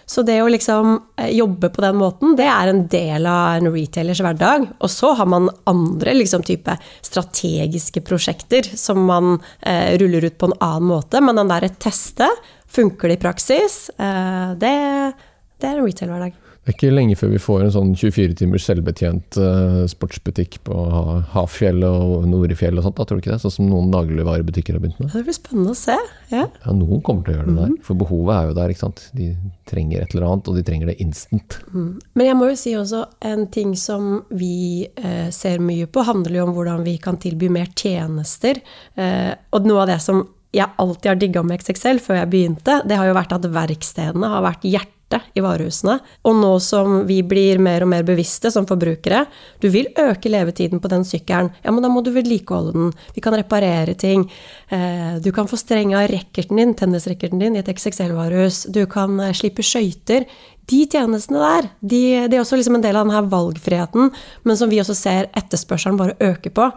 Så 0.05 0.23
det 0.27 0.39
å 0.43 0.49
liksom 0.51 0.95
eh, 1.17 1.31
jobbe 1.37 1.69
på 1.73 1.83
den 1.83 1.99
måten, 1.99 2.35
det 2.39 2.47
er 2.49 2.71
en 2.71 2.83
del 2.91 3.27
av 3.29 3.59
en 3.59 3.71
retailers 3.73 4.21
hverdag. 4.23 4.67
Og 4.83 4.91
så 4.91 5.13
har 5.17 5.29
man 5.29 5.51
andre 5.69 6.15
liksom 6.17 6.43
type 6.45 6.75
strategiske 7.01 8.03
prosjekter 8.05 8.67
som 8.77 9.05
man 9.07 9.37
eh, 9.61 9.95
ruller 10.01 10.27
ut 10.27 10.37
på 10.37 10.51
en 10.51 10.59
annen 10.59 10.89
måte, 10.91 11.23
men 11.23 11.39
den 11.39 11.51
derre 11.51 11.71
teste, 11.81 12.29
funker 12.73 13.11
det 13.11 13.19
i 13.19 13.21
praksis? 13.21 13.83
Eh, 14.01 14.53
det, 14.59 14.73
det 15.61 15.69
er 15.69 15.77
en 15.77 15.85
retail-hverdag. 15.85 16.42
Det 16.63 16.71
er 16.71 16.75
ikke 16.77 16.89
lenge 16.95 17.15
før 17.19 17.31
vi 17.33 17.39
får 17.43 17.63
en 17.65 17.71
sånn 17.75 17.89
24 17.99 18.35
timers 18.39 18.63
selvbetjent 18.69 19.35
eh, 19.35 19.79
sportsbutikk 19.91 20.61
på 20.63 20.75
Ha- 20.93 21.17
Hafjell 21.33 21.83
og 21.83 22.23
Norefjell 22.31 22.77
og 22.79 22.85
sånt, 22.85 22.95
da, 23.01 23.03
tror 23.09 23.19
du 23.19 23.23
ikke 23.25 23.33
det? 23.33 23.41
Sånn 23.43 23.51
som 23.57 23.67
noen 23.67 23.89
dagligvarebutikker 23.91 24.77
har 24.77 24.83
begynt 24.85 25.01
med? 25.03 25.09
Det 25.11 25.25
blir 25.27 25.35
spennende 25.35 25.73
å 25.73 25.75
se. 25.75 25.97
Ja. 26.31 26.45
Ja, 26.63 26.75
noen 26.77 27.01
kommer 27.03 27.25
til 27.27 27.33
å 27.35 27.41
gjøre 27.41 27.49
det 27.51 27.57
der. 27.65 27.73
For 27.83 27.99
behovet 27.99 28.31
er 28.37 28.47
jo 28.47 28.55
der, 28.61 28.71
ikke 28.71 28.83
sant. 28.85 29.03
De 29.19 29.27
trenger 29.67 30.05
et 30.05 30.15
eller 30.15 30.27
annet, 30.29 30.47
og 30.47 30.55
de 30.55 30.63
trenger 30.69 30.93
det 30.93 30.95
instant. 31.03 31.59
Men 31.75 32.29
jeg 32.29 32.37
må 32.39 32.47
jo 32.53 32.55
si 32.63 32.77
også 32.79 33.03
en 33.33 33.43
ting 33.51 33.75
som 33.75 34.07
vi 34.31 34.53
eh, 34.87 35.27
ser 35.35 35.59
mye 35.59 35.91
på, 35.91 36.07
handler 36.07 36.39
jo 36.39 36.47
om 36.47 36.55
hvordan 36.55 36.87
vi 36.87 36.95
kan 37.03 37.19
tilby 37.19 37.51
mer 37.51 37.67
tjenester. 37.75 38.63
Eh, 38.95 39.33
og 39.51 39.67
noe 39.67 39.83
av 39.83 39.91
det 39.91 39.99
som 40.05 40.23
jeg 40.53 40.69
alltid 40.79 41.09
har 41.11 41.19
digga 41.19 41.41
med 41.43 41.59
XXL 41.59 41.99
før 42.07 42.19
jeg 42.23 42.29
begynte, 42.29 42.79
det 42.87 42.95
har 42.99 43.07
jo 43.11 43.15
vært 43.19 43.31
at 43.35 43.51
verkstedene 43.51 44.31
har 44.31 44.43
vært 44.45 44.63
hjertet 44.69 44.91
i 45.33 45.43
varehusene. 45.43 45.97
Og 46.27 46.37
nå 46.39 46.51
som 46.63 47.01
vi 47.07 47.21
blir 47.25 47.61
mer 47.63 47.85
og 47.85 47.91
mer 47.93 48.05
bevisste 48.07 48.51
som 48.53 48.67
forbrukere, 48.69 49.25
du 49.63 49.69
vil 49.73 49.89
øke 49.99 50.31
levetiden 50.31 50.81
på 50.83 50.91
den 50.91 51.05
sykkelen, 51.07 51.51
ja, 51.63 51.71
men 51.71 51.83
da 51.83 51.91
må 51.91 52.03
du 52.03 52.11
vedlikeholde 52.15 52.73
den. 52.75 52.93
Vi 53.15 53.23
kan 53.23 53.35
reparere 53.37 53.95
ting. 53.99 54.25
Eh, 54.69 55.19
du 55.23 55.31
kan 55.35 55.49
få 55.49 55.59
strenga 55.59 56.05
rackerten 56.09 56.59
din, 56.59 56.73
tennisrackerten 56.77 57.41
din, 57.41 57.57
i 57.57 57.63
et 57.63 57.71
XXL-varehus. 57.73 58.65
Du 58.73 58.83
kan 58.91 59.19
eh, 59.19 59.35
slippe 59.37 59.65
skøyter. 59.65 60.27
De 60.71 60.83
tjenestene 60.89 61.41
der, 61.41 61.69
de, 61.81 62.01
det 62.31 62.37
er 62.37 62.43
også 62.43 62.59
liksom 62.59 62.77
en 62.77 62.85
del 62.85 62.95
av 62.95 63.07
denne 63.07 63.23
valgfriheten, 63.31 64.11
men 64.47 64.59
som 64.59 64.71
vi 64.71 64.79
også 64.83 64.95
ser 64.97 65.29
etterspørselen 65.35 65.99
bare 65.99 66.15
øke 66.23 66.51
på. 66.53 66.69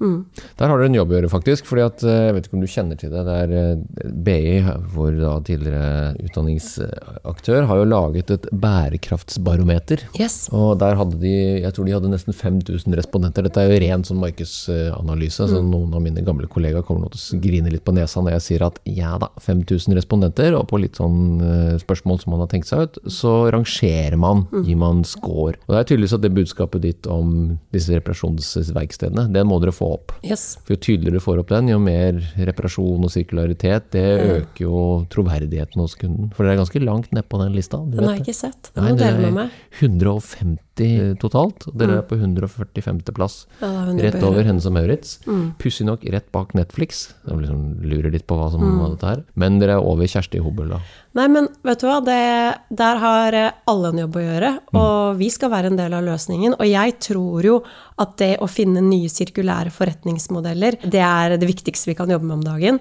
Mm. 0.00 0.18
Der 0.58 0.70
har 0.70 0.78
dere 0.78 0.90
en 0.90 0.98
jobb 0.98 1.12
å 1.12 1.18
gjøre, 1.18 1.32
faktisk. 1.32 1.66
fordi 1.68 1.84
at, 1.86 2.04
eh, 2.04 2.24
Jeg 2.26 2.34
vet 2.34 2.46
ikke 2.48 2.56
om 2.58 2.64
du 2.64 2.72
kjenner 2.72 2.98
til 2.98 3.10
det. 3.10 3.24
det 3.26 3.36
er 3.42 3.50
eh, 3.60 4.10
BI, 4.26 4.60
vår 4.94 5.20
tidligere 5.46 6.16
utdanningsaktør, 6.24 7.66
har 7.66 7.76
jo 7.76 7.84
laget 7.84 8.30
et 8.30 8.48
bærekraftsbarometer. 8.52 10.06
Yes. 10.18 10.48
Og 10.52 10.78
der 10.78 10.96
hadde 10.96 11.20
de 11.20 11.36
jeg 11.62 11.74
tror 11.74 11.86
de 11.86 11.94
hadde 11.94 12.10
nesten 12.10 12.34
5000 12.34 12.96
respondenter. 12.98 13.46
Dette 13.46 13.62
er 13.62 13.70
jo 13.70 13.80
ren 13.82 14.04
sånn 14.06 14.20
markedsanalyse, 14.22 15.48
så 15.50 15.60
noen 15.64 15.94
av 15.96 16.02
mine 16.04 16.24
gamle 16.26 16.48
kollegaer 16.50 16.84
kommer 16.86 17.06
nå 17.06 17.12
til 17.14 17.38
å 17.38 17.40
grine 17.42 17.72
litt 17.72 17.84
på 17.86 17.94
nesa 17.96 18.22
når 18.22 18.36
jeg 18.36 18.46
sier 18.46 18.66
at 18.66 18.80
ja 18.88 19.14
da, 19.22 19.30
5000 19.42 19.96
respondenter, 19.98 20.56
og 20.58 20.66
på 20.70 20.80
litt 20.82 21.00
sånn 21.00 21.18
eh, 21.42 21.76
spørsmål 21.82 22.22
som 22.22 22.34
man 22.34 22.44
har 22.44 22.50
tenkt 22.52 22.70
seg 22.70 22.86
ut, 22.86 23.00
så 23.12 23.25
rangerer 23.54 24.16
man, 24.20 24.44
gir 24.66 24.78
man 24.80 25.02
score. 25.06 25.56
Og 25.66 25.74
det 25.74 25.80
er 25.80 25.88
tydeligvis 25.90 26.16
at 26.16 26.24
det 26.24 26.32
budskapet 26.36 26.82
ditt 26.84 27.08
om 27.10 27.32
disse 27.74 27.94
reparasjonsverkstedene, 27.96 29.26
den 29.34 29.48
må 29.50 29.58
dere 29.62 29.74
få 29.76 29.92
opp. 29.96 30.14
Yes. 30.26 30.56
For 30.66 30.74
jo 30.76 30.80
tydeligere 30.88 31.20
du 31.20 31.24
får 31.24 31.42
opp 31.42 31.52
den, 31.54 31.70
jo 31.72 31.78
mer 31.82 32.18
reparasjon 32.36 33.06
og 33.06 33.12
sirkularitet, 33.14 33.90
det 33.96 34.04
øker 34.40 34.64
jo 34.66 34.82
troverdigheten 35.12 35.80
hos 35.82 35.96
kunden. 36.00 36.32
For 36.36 36.44
dere 36.46 36.56
er 36.56 36.62
ganske 36.64 36.82
langt 36.84 37.12
ned 37.16 37.28
på 37.30 37.40
den 37.42 37.54
lista. 37.56 37.78
du 37.78 37.96
Den 37.98 38.08
har 38.08 38.16
jeg 38.18 38.26
ikke 38.26 38.38
sett. 38.40 38.70
Den 38.74 38.88
må 38.90 38.96
dele 39.00 39.22
med 39.28 39.36
meg. 39.42 39.56
150 39.80 41.16
totalt. 41.22 41.66
og 41.68 41.76
Dere 41.80 42.00
er 42.00 42.06
på 42.08 42.18
145. 42.18 43.02
plass. 43.16 43.46
Ja, 43.62 43.70
Rett 43.96 44.20
over 44.22 44.42
henne 44.42 44.56
Hennes 44.56 44.66
og 44.68 44.74
Maurits. 44.76 45.16
Pussig 45.60 45.86
nok 45.88 46.04
rett 46.12 46.28
bak 46.32 46.54
Netflix. 46.56 47.14
De 47.26 47.36
liksom 47.40 47.80
lurer 47.84 48.12
litt 48.14 48.26
på 48.28 48.36
hva 48.38 48.50
som 48.52 48.62
var 48.80 48.94
dette 48.94 49.10
her. 49.10 49.24
Men 49.34 49.58
dere 49.60 49.76
er 49.78 49.84
over 49.84 50.08
Kjersti 50.08 50.40
Hobøl, 50.42 50.70
da. 50.76 50.80
Nei, 51.16 51.26
men 51.32 51.46
vet 51.64 51.80
du 51.80 51.86
hva, 51.88 51.96
det, 52.04 52.16
der 52.76 52.98
har 53.00 53.36
eh, 53.36 53.52
alle 53.70 53.92
en 53.92 54.00
jobb 54.02 54.18
å 54.20 54.24
gjøre, 54.24 54.50
og 54.76 55.16
vi 55.20 55.30
skal 55.32 55.52
være 55.54 55.70
en 55.72 55.78
del 55.78 55.96
av 55.96 56.04
løsningen. 56.04 56.58
Og 56.58 56.68
jeg 56.68 56.96
tror 57.06 57.48
jo 57.48 57.56
at 58.02 58.12
det 58.20 58.34
å 58.44 58.48
finne 58.50 58.82
nye 58.84 59.08
sirkulære 59.08 59.72
forretningsmodeller, 59.72 60.76
det 60.84 61.00
er 61.00 61.38
det 61.40 61.48
viktigste 61.48 61.88
vi 61.88 61.96
kan 61.96 62.12
jobbe 62.12 62.28
med 62.28 62.36
om 62.36 62.44
dagen. 62.44 62.80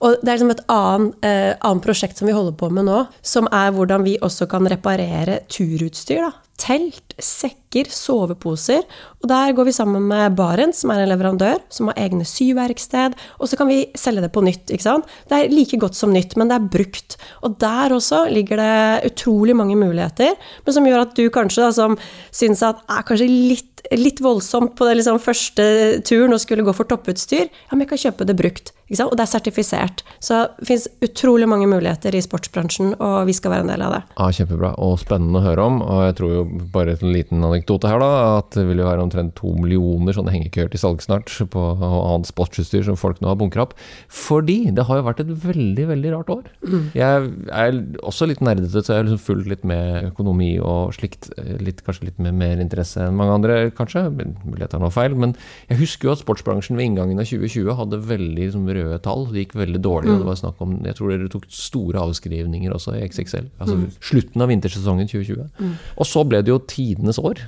Og 0.00 0.16
det 0.22 0.32
er 0.32 0.38
liksom 0.38 0.54
et 0.54 0.64
annet, 0.72 1.20
eh, 1.28 1.52
annet 1.60 1.84
prosjekt 1.84 2.16
som 2.16 2.30
vi 2.30 2.36
holder 2.36 2.56
på 2.56 2.72
med 2.72 2.88
nå, 2.88 3.04
som 3.20 3.50
er 3.52 3.74
hvordan 3.76 4.06
vi 4.06 4.16
også 4.24 4.48
kan 4.48 4.68
reparere 4.72 5.42
turutstyr 5.52 6.24
da, 6.24 6.32
telt, 6.58 7.14
sekker, 7.22 7.88
soveposer. 7.92 8.82
Og 9.22 9.28
der 9.30 9.54
går 9.56 9.68
vi 9.68 9.74
sammen 9.76 10.04
med 10.10 10.36
Barents, 10.38 10.82
som 10.82 10.92
er 10.92 11.04
en 11.04 11.12
leverandør, 11.12 11.62
som 11.72 11.90
har 11.90 12.00
egne 12.04 12.26
syverksted. 12.28 13.16
Og 13.38 13.50
så 13.50 13.58
kan 13.58 13.70
vi 13.70 13.80
selge 13.98 14.24
det 14.24 14.32
på 14.34 14.42
nytt. 14.44 14.66
ikke 14.68 14.86
sant? 14.86 15.08
Det 15.30 15.38
er 15.38 15.54
like 15.54 15.78
godt 15.80 15.98
som 15.98 16.12
nytt, 16.14 16.36
men 16.36 16.50
det 16.50 16.58
er 16.58 16.70
brukt. 16.74 17.18
Og 17.46 17.58
der 17.62 17.94
også 17.94 18.24
ligger 18.32 18.60
det 18.60 19.12
utrolig 19.12 19.56
mange 19.56 19.78
muligheter, 19.78 20.34
men 20.66 20.74
som 20.74 20.86
gjør 20.86 21.06
at 21.06 21.16
du 21.16 21.28
kanskje 21.32 21.66
da, 21.66 21.72
som 21.74 21.98
syns 22.34 22.64
at 22.66 22.82
er 22.88 23.06
kanskje 23.06 23.30
litt 23.30 23.74
litt 23.94 24.18
voldsomt 24.20 24.74
på 24.76 24.84
den 24.84 24.98
liksom 24.98 25.20
første 25.22 25.64
turen 26.04 26.34
og 26.34 26.42
skulle 26.42 26.66
gå 26.66 26.74
for 26.76 26.88
topputstyr, 26.90 27.46
ja, 27.46 27.70
men 27.72 27.86
jeg 27.86 27.92
kan 27.92 28.02
kjøpe 28.02 28.26
det 28.28 28.36
brukt. 28.36 28.72
Og 28.88 29.14
det 29.18 29.24
er 29.24 29.30
sertifisert. 29.30 30.02
Så 30.24 30.40
det 30.58 30.68
fins 30.68 30.86
utrolig 31.04 31.48
mange 31.50 31.68
muligheter 31.68 32.14
i 32.16 32.22
sportsbransjen, 32.24 32.94
og 32.96 33.28
vi 33.28 33.34
skal 33.36 33.52
være 33.52 33.66
en 33.66 33.72
del 33.72 33.84
av 33.84 33.94
det. 33.96 34.02
Ja, 34.16 34.28
Kjempebra, 34.38 34.72
og 34.84 34.98
spennende 35.02 35.42
å 35.42 35.44
høre 35.44 35.66
om. 35.68 35.80
Og 35.84 36.04
jeg 36.06 36.16
tror 36.20 36.34
jo, 36.34 36.44
bare 36.72 36.96
en 36.96 37.12
liten 37.14 37.44
anekdote 37.44 37.90
her, 37.90 38.00
da, 38.02 38.38
at 38.38 38.52
det 38.56 38.64
vil 38.68 38.82
jo 38.82 38.88
være 38.88 39.04
omtrent 39.04 39.34
to 39.38 39.52
millioner 39.56 40.16
sånne 40.16 40.32
hengekøyer 40.34 40.72
til 40.72 40.82
salg 40.82 41.04
snart 41.04 41.32
på 41.52 41.64
annet 41.84 42.30
sportsutstyr 42.30 42.86
som 42.86 42.98
folk 42.98 43.20
nå 43.22 43.30
har 43.30 43.38
bunkra 43.40 43.66
opp. 43.66 43.76
Fordi 44.12 44.58
det 44.74 44.86
har 44.88 45.00
jo 45.00 45.06
vært 45.08 45.22
et 45.24 45.32
veldig, 45.44 45.88
veldig 45.92 46.14
rart 46.16 46.32
år. 46.38 46.48
Mm. 46.64 46.88
Jeg 46.96 47.30
er 47.60 47.80
også 48.08 48.28
litt 48.30 48.42
nerdete, 48.44 48.82
så 48.82 48.94
jeg 48.94 49.02
har 49.02 49.08
liksom 49.08 49.22
fulgt 49.22 49.52
litt 49.52 49.66
med 49.68 50.10
økonomi 50.12 50.54
og 50.62 50.94
slikt. 50.96 51.30
Litt, 51.62 51.84
kanskje 51.86 52.08
litt 52.08 52.22
med 52.22 52.36
mer 52.38 52.60
interesse 52.62 53.04
enn 53.04 53.16
mange 53.18 53.36
andre, 53.36 53.60
kanskje. 53.76 54.06
Mulig 54.14 54.64
jeg 54.64 54.72
tar 54.72 54.82
noe 54.82 54.94
feil. 54.94 55.16
Men 55.18 55.34
jeg 55.68 55.82
husker 55.82 56.08
jo 56.08 56.16
at 56.16 56.24
sportsbransjen 56.24 56.78
ved 56.78 56.90
inngangen 56.90 57.20
av 57.20 57.28
2020 57.28 57.78
hadde 57.78 58.02
veldig 58.08 58.48
liksom, 58.48 58.66
røde 58.78 58.98
tall. 59.04 59.26
Det 59.32 59.44
gikk 59.44 59.56
veldig 59.58 59.82
dårlig. 59.84 60.10
Mm. 60.10 60.14
og 60.14 60.22
det 60.22 60.30
var 60.30 60.40
snakk 60.40 60.62
om, 60.64 60.76
Jeg 60.86 60.98
tror 60.98 61.12
dere 61.12 61.30
tok 61.32 61.46
store 61.52 62.04
avskrivninger 62.06 62.74
også 62.74 62.96
i 62.96 63.04
XXL. 63.06 63.50
Altså 63.58 63.76
mm. 63.76 63.86
slutten 64.10 64.44
av 64.44 64.52
vintersesongen 64.52 65.10
2020. 65.10 65.48
Mm. 65.58 65.74
Og 65.96 66.08
så 66.08 66.24
ble 66.28 66.42
det 66.42 66.54
jo 66.54 66.62
tidenes 66.70 67.18
år. 67.18 67.44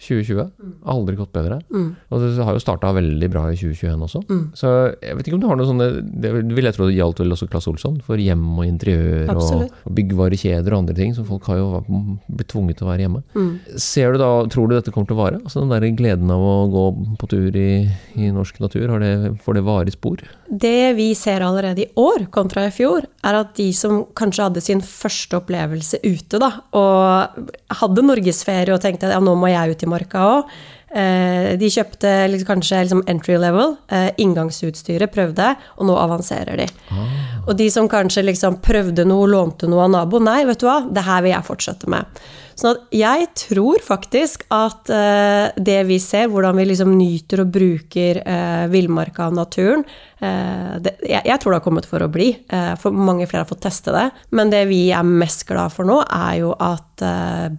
2020. 0.00 0.50
Aldri 0.90 1.16
gått 1.16 1.32
bedre. 1.34 1.60
Mm. 1.72 1.94
Og 2.10 2.22
det 2.22 2.44
har 2.44 2.56
jo 2.56 2.62
starta 2.62 2.90
veldig 2.96 3.28
bra 3.32 3.44
i 3.52 3.56
2021 3.56 4.04
også. 4.06 4.22
Mm. 4.28 4.42
Så 4.58 4.72
jeg 4.98 5.18
vet 5.18 5.28
ikke 5.28 5.38
om 5.38 5.42
du 5.44 5.48
har 5.48 5.58
noe 5.58 5.68
sånne 5.68 5.88
Det 6.20 6.32
vil 6.34 6.66
jeg 6.66 6.76
tro 6.76 6.88
det 6.88 6.96
gjaldt 6.96 7.22
vel 7.22 7.36
også 7.36 7.48
Claes 7.50 7.68
Olsson, 7.70 8.00
for 8.04 8.20
hjem 8.20 8.42
og 8.58 8.66
interiør 8.66 9.32
og, 9.36 9.68
og 9.70 9.94
byggvarekjeder 9.98 10.74
og 10.74 10.82
andre 10.82 10.96
ting. 10.98 11.14
Så 11.16 11.26
folk 11.28 11.46
har 11.50 11.60
jo 11.60 11.82
blitt 12.26 12.50
tvunget 12.52 12.80
til 12.80 12.88
å 12.88 12.90
være 12.90 13.06
hjemme. 13.06 13.22
Mm. 13.36 13.52
Ser 13.80 14.14
du 14.14 14.22
da, 14.22 14.32
Tror 14.54 14.68
du 14.68 14.76
dette 14.76 14.92
kommer 14.94 15.08
til 15.08 15.16
å 15.16 15.22
vare? 15.22 15.40
Altså 15.40 15.62
Den 15.62 15.72
der 15.72 15.88
gleden 15.96 16.30
av 16.34 16.42
å 16.42 16.56
gå 16.72 16.84
på 17.20 17.30
tur 17.30 17.56
i, 17.58 17.70
i 18.18 18.32
norsk 18.34 18.60
natur, 18.62 18.88
har 18.92 19.02
det, 19.02 19.14
får 19.44 19.58
det 19.58 19.64
varig 19.66 19.94
spor? 19.94 20.24
Det 20.50 20.92
vi 20.98 21.08
ser 21.18 21.44
allerede 21.46 21.86
i 21.86 21.88
år 22.00 22.26
kontra 22.34 22.66
i 22.68 22.74
fjor, 22.74 23.06
er 23.24 23.38
at 23.38 23.54
de 23.56 23.70
som 23.76 24.02
kanskje 24.16 24.48
hadde 24.48 24.64
sin 24.64 24.82
første 24.84 25.38
opplevelse 25.40 26.02
ute, 26.04 26.40
da, 26.42 26.50
og 26.76 27.50
hadde 27.80 28.04
norgesferie 28.04 28.74
og 28.74 28.82
tenkte 28.82 29.08
at 29.08 29.16
ja, 29.16 29.22
nå 29.22 29.34
må 29.38 29.50
jeg 29.50 29.74
ut 29.74 29.83
i 29.84 29.90
marka 29.90 30.24
òg. 30.30 30.56
Eh, 30.94 31.54
de 31.58 31.70
kjøpte 31.74 32.10
liksom, 32.30 32.46
kanskje 32.52 32.82
liksom 32.84 33.02
entry 33.10 33.34
level, 33.40 33.74
eh, 33.90 34.12
inngangsutstyret, 34.22 35.10
prøvde, 35.10 35.48
og 35.78 35.88
nå 35.88 35.96
avanserer 35.98 36.60
de. 36.62 36.68
Ah. 36.94 37.16
Og 37.48 37.56
de 37.58 37.66
som 37.70 37.88
kanskje 37.90 38.22
liksom 38.28 38.60
prøvde 38.62 39.06
noe, 39.08 39.26
lånte 39.26 39.66
noe 39.70 39.88
av 39.88 39.90
naboen, 39.90 40.28
nei, 40.30 40.44
vet 40.46 40.62
du 40.62 40.68
hva, 40.68 40.84
det 40.86 41.02
her 41.02 41.24
vil 41.26 41.34
jeg 41.34 41.48
fortsette 41.48 41.90
med. 41.90 42.22
Sånn 42.54 42.76
at 42.76 42.94
jeg 42.94 43.28
tror 43.38 43.82
faktisk 43.84 44.44
at 44.54 44.90
eh, 44.92 45.50
det 45.56 45.80
vi 45.88 45.98
ser, 46.02 46.28
hvordan 46.32 46.56
vi 46.58 46.66
liksom 46.70 46.94
nyter 46.96 47.42
og 47.44 47.52
bruker 47.54 48.20
eh, 48.22 48.64
villmarka 48.72 49.28
og 49.28 49.36
naturen 49.38 49.84
eh, 50.22 50.76
det, 50.84 50.94
jeg, 51.02 51.22
jeg, 51.26 51.38
tror 51.42 51.54
det 51.54 51.60
har 51.60 51.66
kommet 51.66 51.88
for 51.88 52.04
å 52.04 52.10
bli, 52.10 52.30
uh, 52.52 52.74
for 52.80 52.94
mange 52.94 53.26
flere 53.28 53.42
har 53.42 53.50
fått 53.50 53.64
teste 53.66 53.92
det. 53.94 54.06
Men 54.34 54.52
det 54.52 54.64
vi 54.70 54.86
er 54.94 55.06
mest 55.06 55.44
glad 55.48 55.74
for 55.74 55.88
nå, 55.88 56.00
er 56.06 56.40
jo 56.40 56.54
at 56.62 57.02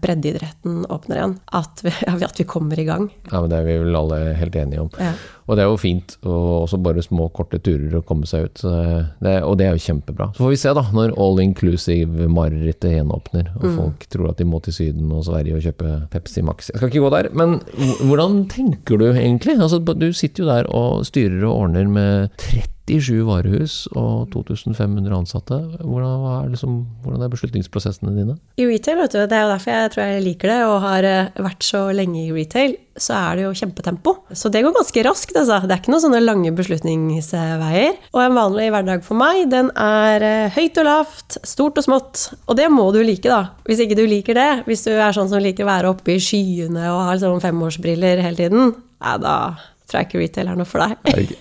breddeidretten 0.01 0.85
åpner 0.89 1.19
igjen. 1.19 1.33
At 1.59 1.83
vi, 1.83 1.91
at 2.29 2.39
vi, 2.39 2.47
kommer 2.49 2.79
i 2.79 2.87
gang. 2.87 3.09
Ja, 3.29 3.41
men 3.41 3.51
Det 3.51 3.59
er 3.59 3.67
vi 3.67 3.79
vel 3.83 3.99
alle 3.99 4.21
helt 4.39 4.55
enige 4.59 4.85
om. 4.85 4.91
Ja. 4.99 5.13
Og 5.45 5.57
det 5.57 5.63
er 5.63 5.69
jo 5.69 5.77
fint. 5.77 6.15
Og 6.25 6.65
også 6.65 6.79
bare 6.81 7.03
små, 7.05 7.27
korte 7.35 7.59
turer 7.63 7.99
å 7.99 8.03
komme 8.05 8.27
seg 8.29 8.47
ut. 8.47 8.63
Det, 9.21 9.35
og 9.45 9.57
det 9.59 9.67
er 9.67 9.77
jo 9.77 9.83
kjempebra. 9.85 10.31
Så 10.33 10.43
får 10.43 10.53
vi 10.53 10.59
se, 10.61 10.73
da, 10.77 10.85
når 10.97 11.15
all 11.21 11.41
inclusive-marerittet 11.43 12.97
gjenåpner, 12.97 13.51
og 13.59 13.65
mm. 13.67 13.75
folk 13.77 14.07
tror 14.11 14.31
at 14.31 14.41
de 14.41 14.49
må 14.49 14.61
til 14.65 14.77
Syden 14.79 15.13
og 15.13 15.25
Sverige 15.29 15.59
og 15.59 15.65
kjøpe 15.67 15.95
Pepsi 16.13 16.45
Max. 16.45 16.71
Jeg 16.73 16.81
skal 16.81 16.91
ikke 16.91 17.05
gå 17.05 17.13
der. 17.13 17.31
Men 17.37 17.59
hvordan 18.01 18.45
tenker 18.51 19.01
du 19.01 19.09
egentlig? 19.11 19.59
Altså, 19.59 19.81
du 19.85 20.09
sitter 20.17 20.45
jo 20.45 20.49
der 20.49 20.71
og 20.73 21.05
styrer 21.07 21.45
og 21.45 21.67
ordner 21.67 21.91
med 21.91 22.33
30 22.41 22.74
97 22.85 23.25
varehus 23.25 23.75
og 23.97 24.29
2500 24.33 25.09
ansatte. 25.17 25.57
Hvordan 25.81 26.25
er, 26.29 26.49
liksom, 26.53 26.75
hvordan 27.01 27.25
er, 27.25 27.31
beslutningsprosessene 27.33 28.13
dine? 28.13 28.35
I 28.61 28.67
retail, 28.69 28.99
vet 29.01 29.15
du, 29.15 29.21
det 29.25 29.37
er 29.37 29.45
jo 29.45 29.53
derfor 29.53 29.73
jeg 29.73 29.93
tror 29.93 30.03
jeg 30.05 30.25
liker 30.25 30.51
det, 30.51 30.59
og 30.69 30.75
har 30.85 31.07
eh, 31.09 31.41
vært 31.47 31.65
så 31.65 31.81
lenge 31.97 32.21
i 32.21 32.33
retail, 32.35 32.75
så 32.95 33.17
er 33.17 33.39
det 33.39 33.45
jo 33.47 33.55
kjempetempo. 33.57 34.13
Så 34.37 34.51
det 34.53 34.61
går 34.63 34.75
ganske 34.77 35.05
raskt, 35.09 35.35
altså. 35.35 35.59
Det 35.65 35.73
er 35.75 35.81
ikke 35.81 35.95
noen 35.95 36.05
sånne 36.05 36.23
lange 36.23 36.53
beslutningsveier. 36.55 37.99
Og 38.13 38.21
en 38.21 38.37
vanlig 38.37 38.69
hverdag 38.75 39.05
for 39.07 39.19
meg, 39.19 39.47
den 39.51 39.73
er 39.73 40.29
eh, 40.29 40.55
høyt 40.55 40.81
og 40.83 40.89
lavt, 40.89 41.39
stort 41.41 41.81
og 41.81 41.89
smått. 41.89 42.27
Og 42.45 42.59
det 42.59 42.69
må 42.71 42.91
du 42.93 43.01
like, 43.01 43.25
da. 43.25 43.57
Hvis 43.65 43.81
ikke 43.83 43.97
du 43.97 44.05
liker 44.05 44.37
det, 44.37 44.49
hvis 44.69 44.85
du 44.85 44.93
er 44.93 45.15
sånn 45.15 45.31
som 45.31 45.41
liker 45.41 45.65
å 45.65 45.73
være 45.73 45.95
oppe 45.95 46.15
i 46.15 46.21
skyene 46.21 46.91
og 46.93 47.07
har 47.09 47.23
sånn 47.23 47.41
femårsbriller 47.43 48.21
hele 48.21 48.45
tiden, 48.45 48.75
ja, 49.01 49.17
da 49.21 49.37
tror 49.85 49.99
jeg 49.99 50.09
ikke 50.09 50.21
retail 50.21 50.51
er 50.51 50.59
noe 50.59 50.67
for 50.69 50.81
deg. 50.81 51.33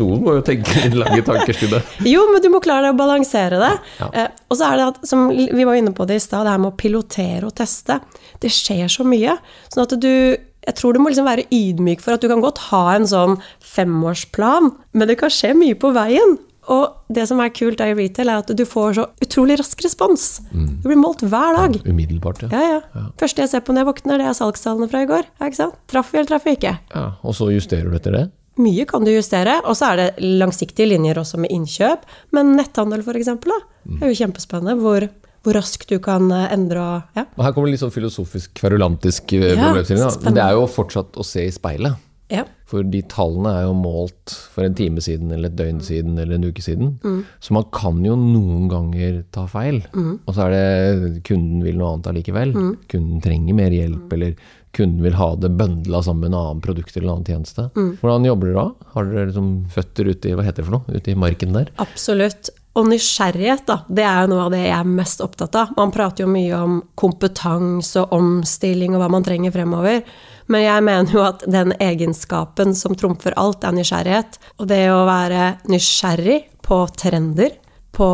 noen 0.00 0.24
må 0.24 0.36
jo 0.38 0.44
tenke 0.46 0.88
lange 0.94 1.22
tanker 1.26 1.58
det. 1.74 1.80
jo, 2.12 2.26
men 2.32 2.44
du 2.44 2.50
må 2.52 2.62
klare 2.64 2.88
deg 2.88 2.96
å 2.96 3.00
balansere 3.00 3.60
det. 3.60 3.72
Ja. 4.00 4.10
Eh, 4.12 4.44
og 4.48 4.58
så 4.58 4.70
er 4.70 4.80
det 4.80 4.86
at, 4.92 5.00
som 5.08 5.26
vi 5.30 5.66
var 5.68 5.78
inne 5.78 5.94
på 5.96 6.06
det 6.08 6.20
i 6.20 6.22
stad, 6.24 6.46
det 6.48 6.54
her 6.54 6.62
med 6.62 6.72
å 6.72 6.78
pilotere 6.80 7.48
og 7.48 7.56
teste. 7.60 8.00
Det 8.40 8.52
skjer 8.52 8.88
så 8.92 9.06
mye. 9.06 9.36
Sånn 9.68 9.84
at 9.86 9.98
du 10.00 10.14
jeg 10.60 10.76
tror 10.76 10.92
du 10.92 11.00
må 11.00 11.08
liksom 11.08 11.24
være 11.24 11.46
ydmyk 11.56 12.02
for 12.04 12.14
at 12.14 12.22
du 12.22 12.28
kan 12.28 12.42
godt 12.44 12.58
ha 12.68 12.82
en 12.92 13.06
sånn 13.08 13.38
femårsplan, 13.64 14.68
men 14.92 15.08
det 15.08 15.16
kan 15.22 15.32
skje 15.32 15.54
mye 15.56 15.78
på 15.80 15.88
veien. 15.96 16.36
Og 16.68 17.12
det 17.12 17.24
som 17.30 17.40
er 17.40 17.52
kult 17.54 17.80
i 17.80 17.92
retail, 17.96 18.28
er 18.28 18.42
at 18.42 18.50
du 18.56 18.64
får 18.68 18.98
så 18.98 19.06
utrolig 19.24 19.56
rask 19.60 19.80
respons. 19.84 20.26
Mm. 20.52 20.66
Du 20.82 20.90
blir 20.90 21.00
målt 21.00 21.24
hver 21.24 21.56
dag. 21.56 21.78
Ja, 21.80 21.94
umiddelbart, 21.94 22.44
ja. 22.44 22.50
Ja, 22.52 22.82
ja. 22.94 23.06
Første 23.20 23.46
jeg 23.46 23.52
ser 23.54 23.64
på 23.64 23.72
når 23.72 23.84
jeg 23.84 23.90
våkner, 23.92 24.20
det 24.20 24.28
er 24.28 24.36
salgstallene 24.36 24.90
fra 24.90 25.04
i 25.06 25.08
går. 25.10 25.30
Ja, 25.40 25.48
ikke 25.48 25.60
sant? 25.62 25.80
Traff 25.90 26.12
vi 26.12 26.20
eller 26.20 26.30
traff 26.34 26.46
vi 26.46 26.58
ikke? 26.58 26.76
Ja, 26.92 27.06
Og 27.24 27.34
så 27.38 27.48
justerer 27.54 27.88
du 27.88 27.96
etter 27.96 28.16
det? 28.18 28.26
Mye 28.60 28.84
kan 28.84 29.06
du 29.06 29.12
justere. 29.14 29.56
Og 29.64 29.78
så 29.78 29.92
er 29.92 30.02
det 30.02 30.08
langsiktige 30.20 30.90
linjer 30.90 31.22
også 31.22 31.40
med 31.40 31.54
innkjøp. 31.54 32.04
Men 32.36 32.54
netthandel, 32.58 33.06
f.eks., 33.06 33.32
mm. 33.40 34.02
er 34.02 34.12
jo 34.12 34.20
kjempespennende. 34.24 34.76
hvor 34.82 35.08
hvor 35.40 35.56
raskt 35.56 35.88
du 35.88 35.96
kan 36.04 36.28
eh, 36.34 36.52
endre 36.52 36.82
og 36.84 37.16
ja. 37.16 37.24
Her 37.24 37.54
kommer 37.56 37.70
det 37.70 37.78
litt 37.78 37.84
sånn 37.84 37.94
filosofisk, 37.94 38.52
kverulantisk 38.60 39.32
eh, 39.38 39.54
problemstilling. 39.56 40.04
Ja, 40.04 40.32
det 40.36 40.44
er 40.44 40.58
jo 40.58 40.66
fortsatt 40.70 41.16
å 41.16 41.24
se 41.24 41.46
i 41.48 41.54
speilet. 41.54 41.96
Ja. 42.30 42.44
For 42.70 42.86
de 42.86 43.00
tallene 43.10 43.52
er 43.58 43.64
jo 43.66 43.74
målt 43.74 44.34
for 44.52 44.62
en 44.66 44.76
time 44.78 45.02
siden, 45.02 45.32
eller 45.34 45.50
et 45.50 45.58
døgn 45.58 45.80
siden, 45.82 46.14
eller 46.22 46.38
en 46.38 46.46
uke 46.46 46.62
siden. 46.62 46.94
Mm. 47.02 47.24
Så 47.42 47.56
man 47.56 47.66
kan 47.74 47.98
jo 48.06 48.14
noen 48.18 48.68
ganger 48.70 49.20
ta 49.34 49.48
feil. 49.50 49.82
Mm. 49.90 50.14
Og 50.22 50.36
så 50.36 50.46
er 50.46 50.54
det 50.54 51.24
kunden 51.26 51.64
vil 51.66 51.80
noe 51.80 51.96
annet 51.96 52.10
allikevel. 52.12 52.54
Mm. 52.54 52.72
Kunden 52.92 53.24
trenger 53.24 53.58
mer 53.58 53.74
hjelp, 53.74 54.06
mm. 54.06 54.14
eller 54.16 54.56
kunden 54.76 55.02
vil 55.02 55.18
ha 55.18 55.32
det 55.42 55.50
bøndla 55.58 56.02
sammen 56.06 56.28
med 56.28 56.30
en 56.30 56.38
annen 56.40 56.62
produkt 56.62 56.94
eller 56.94 57.08
en 57.08 57.14
annen 57.16 57.26
tjeneste. 57.26 57.66
Mm. 57.74 57.92
Hvordan 57.98 58.30
jobber 58.30 58.50
dere 58.52 58.62
da? 58.62 58.90
Har 58.94 59.10
dere 59.10 59.28
liksom 59.32 59.52
føtter 59.74 60.12
ute 60.14 60.30
i 60.30 60.38
hva 60.38 60.46
heter 60.46 60.62
det 60.62 60.70
for 60.70 60.78
noe, 60.78 61.00
ute 61.00 61.10
i 61.10 61.18
marken 61.18 61.56
der? 61.58 61.72
Absolutt. 61.82 62.52
Og 62.78 62.86
nysgjerrighet, 62.86 63.64
da, 63.66 63.80
det 63.90 64.04
er 64.06 64.20
jo 64.22 64.30
noe 64.30 64.44
av 64.46 64.52
det 64.54 64.60
jeg 64.62 64.76
er 64.76 64.90
mest 65.00 65.22
opptatt 65.24 65.56
av. 65.58 65.72
Man 65.74 65.90
prater 65.94 66.22
jo 66.22 66.30
mye 66.30 66.54
om 66.54 66.76
kompetanse 66.98 68.04
og 68.04 68.14
omstilling 68.14 68.94
og 68.94 69.02
hva 69.02 69.08
man 69.10 69.26
trenger 69.26 69.54
fremover. 69.54 70.04
Men 70.50 70.64
jeg 70.64 70.84
mener 70.86 71.14
jo 71.14 71.24
at 71.24 71.42
den 71.50 71.74
egenskapen 71.82 72.76
som 72.78 72.94
trumfer 72.98 73.34
alt, 73.38 73.66
er 73.66 73.74
nysgjerrighet. 73.74 74.38
Og 74.62 74.70
det 74.70 74.84
å 74.94 75.02
være 75.08 75.56
nysgjerrig 75.70 76.38
på 76.66 76.80
trender, 76.94 77.58
på 77.90 78.08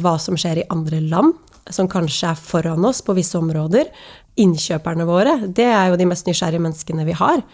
hva 0.00 0.16
som 0.18 0.36
skjer 0.40 0.62
i 0.62 0.68
andre 0.72 1.04
land, 1.04 1.36
som 1.72 1.88
kanskje 1.88 2.32
er 2.32 2.40
foran 2.40 2.88
oss 2.88 3.04
på 3.04 3.14
visse 3.16 3.36
områder. 3.36 3.92
Innkjøperne 4.40 5.04
våre, 5.08 5.38
det 5.44 5.68
er 5.68 5.92
jo 5.92 6.00
de 6.00 6.08
mest 6.08 6.28
nysgjerrige 6.28 6.64
menneskene 6.64 7.04
vi 7.04 7.16
har. 7.20 7.44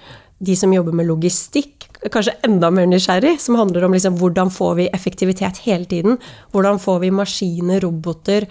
De 0.41 0.55
som 0.57 0.73
jobber 0.73 0.95
med 0.97 1.11
logistikk, 1.11 1.90
kanskje 2.09 2.37
enda 2.47 2.71
mer 2.73 2.89
nysgjerrig, 2.89 3.37
som 3.43 3.59
handler 3.61 3.85
om 3.85 3.95
liksom 3.95 4.17
hvordan 4.21 4.51
får 4.53 4.75
vi 4.79 4.91
effektivitet 4.97 5.63
hele 5.67 5.85
tiden? 5.85 6.19
Hvordan 6.55 6.81
får 6.81 7.01
vi 7.05 7.15
maskiner, 7.15 7.83
roboter 7.85 8.49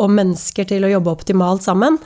og 0.00 0.12
mennesker 0.16 0.68
til 0.70 0.86
å 0.86 0.92
jobbe 0.94 1.12
optimalt 1.12 1.66
sammen? 1.66 2.00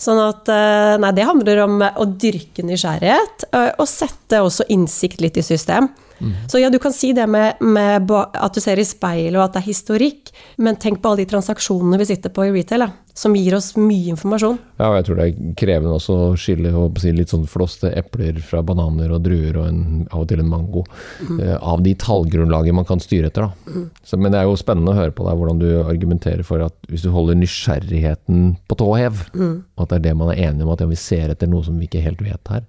Sånn 0.00 0.18
at 0.18 0.48
eh, 0.50 0.94
Nei, 1.00 1.12
det 1.14 1.28
handler 1.28 1.60
om 1.66 1.76
å 1.84 2.06
dyrke 2.08 2.64
nysgjerrighet, 2.66 3.46
eh, 3.52 3.70
og 3.78 3.86
sette 3.90 4.40
også 4.42 4.66
innsikt 4.74 5.22
litt 5.22 5.38
i 5.38 5.44
system. 5.44 5.90
Mm. 6.18 6.34
Så 6.50 6.60
ja, 6.62 6.70
du 6.70 6.78
kan 6.82 6.94
si 6.94 7.12
det 7.14 7.26
med, 7.30 7.60
med, 7.60 8.10
at 8.10 8.54
du 8.54 8.62
ser 8.62 8.80
i 8.80 8.86
speilet 8.86 9.36
og 9.38 9.44
at 9.46 9.56
det 9.56 9.64
er 9.64 9.70
historikk, 9.70 10.32
men 10.62 10.78
tenk 10.80 11.02
på 11.02 11.10
alle 11.10 11.24
de 11.24 11.30
transaksjonene 11.34 12.00
vi 12.00 12.08
sitter 12.10 12.32
på 12.34 12.48
i 12.48 12.54
retail. 12.54 12.86
Da. 12.86 13.03
Som 13.14 13.34
gir 13.38 13.54
oss 13.54 13.76
mye 13.78 14.10
informasjon. 14.10 14.56
Ja, 14.80 14.88
og 14.90 14.96
jeg 14.98 15.06
tror 15.06 15.18
det 15.20 15.26
er 15.28 15.52
krevende 15.60 15.94
også 15.94 16.16
å 16.18 16.30
skille 16.40 16.72
jeg, 16.72 17.14
litt 17.14 17.30
sånn 17.30 17.46
flåste 17.46 17.92
epler 17.94 18.40
fra 18.42 18.62
bananer 18.66 19.12
og 19.14 19.22
druer 19.22 19.60
og 19.60 19.68
en, 19.68 19.84
av 20.10 20.24
og 20.24 20.28
til 20.32 20.42
en 20.42 20.50
mango. 20.50 20.82
eh, 21.38 21.54
av 21.54 21.84
de 21.84 21.94
tallgrunnlaget 21.94 22.74
man 22.74 22.88
kan 22.88 23.02
styre 23.02 23.30
etter. 23.30 23.46
Da. 23.46 23.84
Så, 24.02 24.18
men 24.18 24.34
det 24.34 24.40
er 24.40 24.48
jo 24.48 24.58
spennende 24.58 24.90
å 24.90 24.98
høre 24.98 25.14
på 25.14 25.28
deg 25.28 25.38
hvordan 25.38 25.62
du 25.62 25.68
argumenterer 25.84 26.42
for 26.46 26.64
at 26.66 26.74
hvis 26.90 27.06
du 27.06 27.12
holder 27.14 27.38
nysgjerrigheten 27.38 28.56
på 28.66 28.78
tå 28.82 28.90
hev, 28.98 29.24
mm. 29.34 29.56
at 29.78 29.92
det 29.92 30.00
er 30.00 30.06
det 30.08 30.16
man 30.18 30.34
er 30.34 30.42
enig 30.48 30.66
om, 30.66 30.74
at 30.74 30.82
ja, 30.82 30.90
vi 30.90 30.98
ser 30.98 31.30
etter 31.30 31.50
noe 31.50 31.62
som 31.66 31.78
vi 31.78 31.86
ikke 31.86 32.02
helt 32.04 32.22
vet 32.24 32.50
her. 32.50 32.66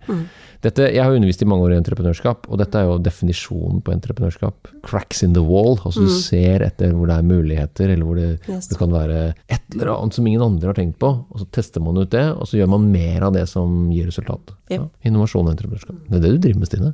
Dette, 0.65 0.87
jeg 0.89 1.03
har 1.03 1.13
undervist 1.13 1.43
i 1.43 1.47
mange 1.49 1.67
år 1.67 1.75
i 1.75 1.77
entreprenørskap, 1.77 2.47
og 2.49 2.57
dette 2.61 2.79
er 2.79 2.87
jo 2.87 2.95
definisjonen 3.05 3.83
på 3.85 3.93
entreprenørskap. 3.93 4.71
Cracks 4.85 5.21
in 5.25 5.35
the 5.35 5.43
wall. 5.45 5.75
Altså 5.85 6.05
du 6.05 6.09
ser 6.09 6.63
etter 6.65 6.93
hvor 6.95 7.09
det 7.09 7.19
er 7.19 7.27
muligheter, 7.27 7.91
eller 7.93 8.05
hvor 8.07 8.17
det, 8.17 8.31
Yes. 8.45 8.67
det 8.69 8.77
kan 8.77 8.91
være 8.93 9.19
et 9.49 9.61
eller 9.73 9.91
annet 9.95 10.17
som 10.17 10.27
ingen 10.36 10.46
andre 10.46 10.70
har 10.70 10.77
tenkt 10.77 11.00
på. 11.00 11.08
Og 11.32 11.39
så 11.42 11.46
tester 11.56 11.84
man 11.84 11.98
ut 11.98 12.12
det, 12.12 12.24
og 12.36 12.48
så 12.48 12.60
gjør 12.60 12.70
man 12.75 12.88
mer 12.92 13.24
av 13.27 13.34
det 13.36 13.46
som 13.50 13.88
gir 13.94 14.10
resultat. 14.10 14.51
Yep. 14.65 14.75
Ja, 14.75 14.86
innovasjon 15.08 15.48
og 15.48 15.54
entreprenørskap. 15.54 15.98
Det 16.10 16.18
er 16.18 16.24
det 16.24 16.32
du 16.36 16.39
driver 16.44 16.62
med, 16.62 16.70
Stine. 16.70 16.92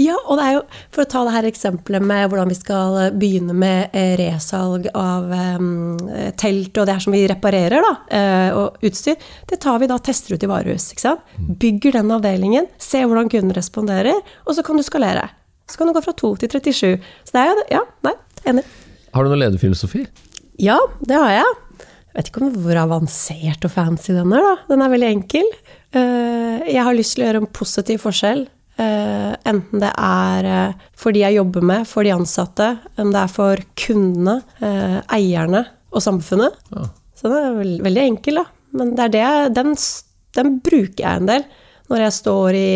Ja, 0.00 0.16
og 0.24 0.40
det 0.40 0.46
er 0.46 0.54
jo, 0.56 0.62
for 0.94 1.04
å 1.04 1.10
ta 1.14 1.24
det 1.26 1.34
her 1.36 1.48
eksempelet 1.50 2.06
med 2.10 2.26
hvordan 2.30 2.50
vi 2.50 2.58
skal 2.58 2.98
eh, 3.04 3.10
begynne 3.22 3.56
med 3.56 3.96
eh, 3.96 4.14
resalg 4.20 4.88
av 4.96 5.30
um, 5.30 5.98
telt 6.40 6.80
og 6.80 6.88
det 6.88 6.96
her 6.96 7.04
som 7.04 7.14
vi 7.14 7.24
reparerer, 7.30 7.84
da, 7.84 8.20
og 8.56 8.86
utstyr, 8.86 9.18
det 9.50 9.60
tar 9.62 9.78
vi 9.82 9.88
da 9.90 9.98
tester 10.02 10.34
ut 10.34 10.44
i 10.44 10.50
varehus. 10.50 10.90
ikke 10.94 11.04
sant? 11.04 11.36
Bygger 11.60 12.00
den 12.00 12.14
avdelingen, 12.14 12.68
ser 12.80 13.06
hvordan 13.06 13.30
kunden 13.30 13.54
responderer, 13.56 14.18
og 14.46 14.56
så 14.56 14.64
kan 14.66 14.80
du 14.80 14.84
skalere. 14.86 15.28
Så 15.70 15.78
kan 15.78 15.86
du 15.86 15.94
gå 15.94 16.02
fra 16.02 16.14
2 16.16 16.34
til 16.42 16.50
37. 16.50 17.10
Så 17.24 17.36
det 17.36 17.42
er 17.42 17.50
jo 17.52 17.58
det. 17.60 17.66
Ja, 17.76 17.82
nei, 18.06 18.14
enig. 18.50 18.64
Har 19.14 19.26
du 19.26 19.30
noen 19.30 19.42
lederfilosofi? 19.44 20.06
Ja, 20.60 20.78
det 21.06 21.18
har 21.18 21.30
jeg. 21.32 21.58
Jeg 22.10 22.16
vet 22.18 22.30
ikke 22.32 22.40
om 22.42 22.54
hvor 22.64 22.78
avansert 22.80 23.66
og 23.68 23.70
fancy 23.70 24.10
den 24.16 24.32
er, 24.34 24.42
da. 24.42 24.54
Den 24.72 24.82
er 24.82 24.90
veldig 24.90 25.10
enkel. 25.14 25.50
Eh, 25.94 26.64
Jeg 26.72 26.82
har 26.86 26.96
lyst 26.96 27.14
til 27.14 27.22
å 27.24 27.28
gjøre 27.28 27.42
en 27.44 27.52
positiv 27.54 28.02
forskjell. 28.02 28.42
Eh, 28.80 29.32
Enten 29.46 29.82
det 29.82 29.92
er 29.94 30.48
eh, 30.50 30.74
for 30.98 31.14
de 31.14 31.22
jeg 31.22 31.38
jobber 31.38 31.62
med, 31.70 31.86
for 31.86 32.02
de 32.06 32.14
ansatte, 32.16 32.72
om 32.98 33.12
det 33.14 33.22
er 33.22 33.30
for 33.30 33.62
kundene, 33.78 34.40
eierne 35.06 35.64
og 35.94 36.02
samfunnet. 36.02 36.58
Ja. 36.74 36.88
Så 37.14 37.30
den 37.30 37.46
er 37.46 37.82
veldig 37.86 38.04
enkel, 38.08 38.42
da. 38.42 38.46
Men 38.74 38.94
det 38.98 39.10
det, 39.14 39.24
den, 39.54 39.74
den 40.38 40.54
bruker 40.64 41.04
jeg 41.04 41.22
en 41.22 41.30
del. 41.30 41.46
Når 41.90 42.04
jeg 42.04 42.14
står 42.14 42.54
i 42.54 42.72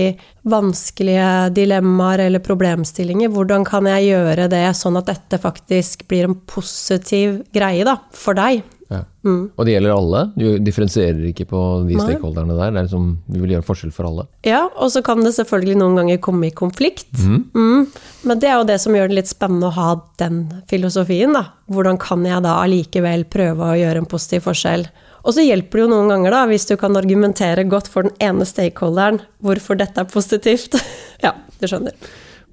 vanskelige 0.50 1.26
dilemmaer 1.54 2.24
eller 2.26 2.42
problemstillinger, 2.42 3.30
hvordan 3.30 3.62
kan 3.66 3.86
jeg 3.86 4.08
gjøre 4.08 4.48
det 4.50 4.64
sånn 4.74 4.98
at 4.98 5.06
dette 5.12 5.38
faktisk 5.38 6.02
blir 6.10 6.26
en 6.26 6.34
positiv 6.50 7.36
greie 7.54 7.86
da, 7.86 7.94
for 8.10 8.34
deg? 8.38 8.64
Ja. 8.92 9.00
Og 9.24 9.62
det 9.64 9.74
gjelder 9.74 9.94
alle? 9.94 10.20
Du 10.36 10.44
differensierer 10.62 11.22
ikke 11.30 11.46
på 11.48 11.60
de 11.88 11.96
Nei. 11.96 12.02
stakeholderne 12.02 12.56
der? 12.58 12.74
Det 12.74 12.80
er 12.82 12.88
liksom, 12.88 13.06
du 13.30 13.38
vil 13.40 13.54
gjøre 13.54 13.66
forskjell 13.66 13.94
for 13.96 14.08
alle? 14.10 14.26
Ja, 14.46 14.66
og 14.74 14.92
så 14.92 15.00
kan 15.06 15.24
det 15.24 15.32
selvfølgelig 15.38 15.78
noen 15.80 15.96
ganger 16.00 16.20
komme 16.24 16.50
i 16.50 16.54
konflikt. 16.54 17.08
Mm. 17.22 17.86
Men 18.28 18.42
det 18.42 18.50
er 18.50 18.58
jo 18.58 18.68
det 18.68 18.80
som 18.82 18.96
gjør 18.96 19.10
det 19.10 19.18
litt 19.20 19.32
spennende 19.32 19.70
å 19.70 19.76
ha 19.78 19.88
den 20.20 20.44
filosofien, 20.70 21.32
da. 21.36 21.46
Hvordan 21.72 21.98
kan 22.02 22.26
jeg 22.28 22.44
da 22.44 22.58
allikevel 22.60 23.24
prøve 23.32 23.70
å 23.72 23.78
gjøre 23.80 24.04
en 24.04 24.10
positiv 24.10 24.44
forskjell? 24.50 24.86
Og 25.24 25.32
så 25.32 25.44
hjelper 25.46 25.80
det 25.80 25.86
jo 25.86 25.92
noen 25.94 26.12
ganger, 26.12 26.36
da, 26.36 26.42
hvis 26.50 26.68
du 26.68 26.74
kan 26.80 27.00
argumentere 27.00 27.64
godt 27.68 27.88
for 27.88 28.04
den 28.04 28.12
ene 28.22 28.44
stakeholderen 28.48 29.22
hvorfor 29.44 29.80
dette 29.80 30.04
er 30.04 30.10
positivt. 30.10 30.76
ja, 31.24 31.32
du 31.60 31.66
skjønner. 31.70 31.96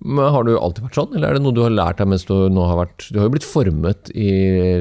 Men 0.03 0.31
Har 0.33 0.43
du 0.47 0.55
alltid 0.57 0.83
vært 0.87 0.97
sånn, 0.97 1.11
eller 1.15 1.29
er 1.29 1.37
det 1.37 1.43
noe 1.45 1.53
du 1.53 1.61
har 1.61 1.73
lært 1.73 1.99
deg 2.01 2.07
mens 2.09 2.23
du 2.25 2.33
nå 2.49 2.63
har 2.65 2.79
vært 2.79 3.05
Du 3.13 3.19
har 3.19 3.27
jo 3.27 3.33
blitt 3.35 3.45
formet 3.45 4.09
i 4.17 4.29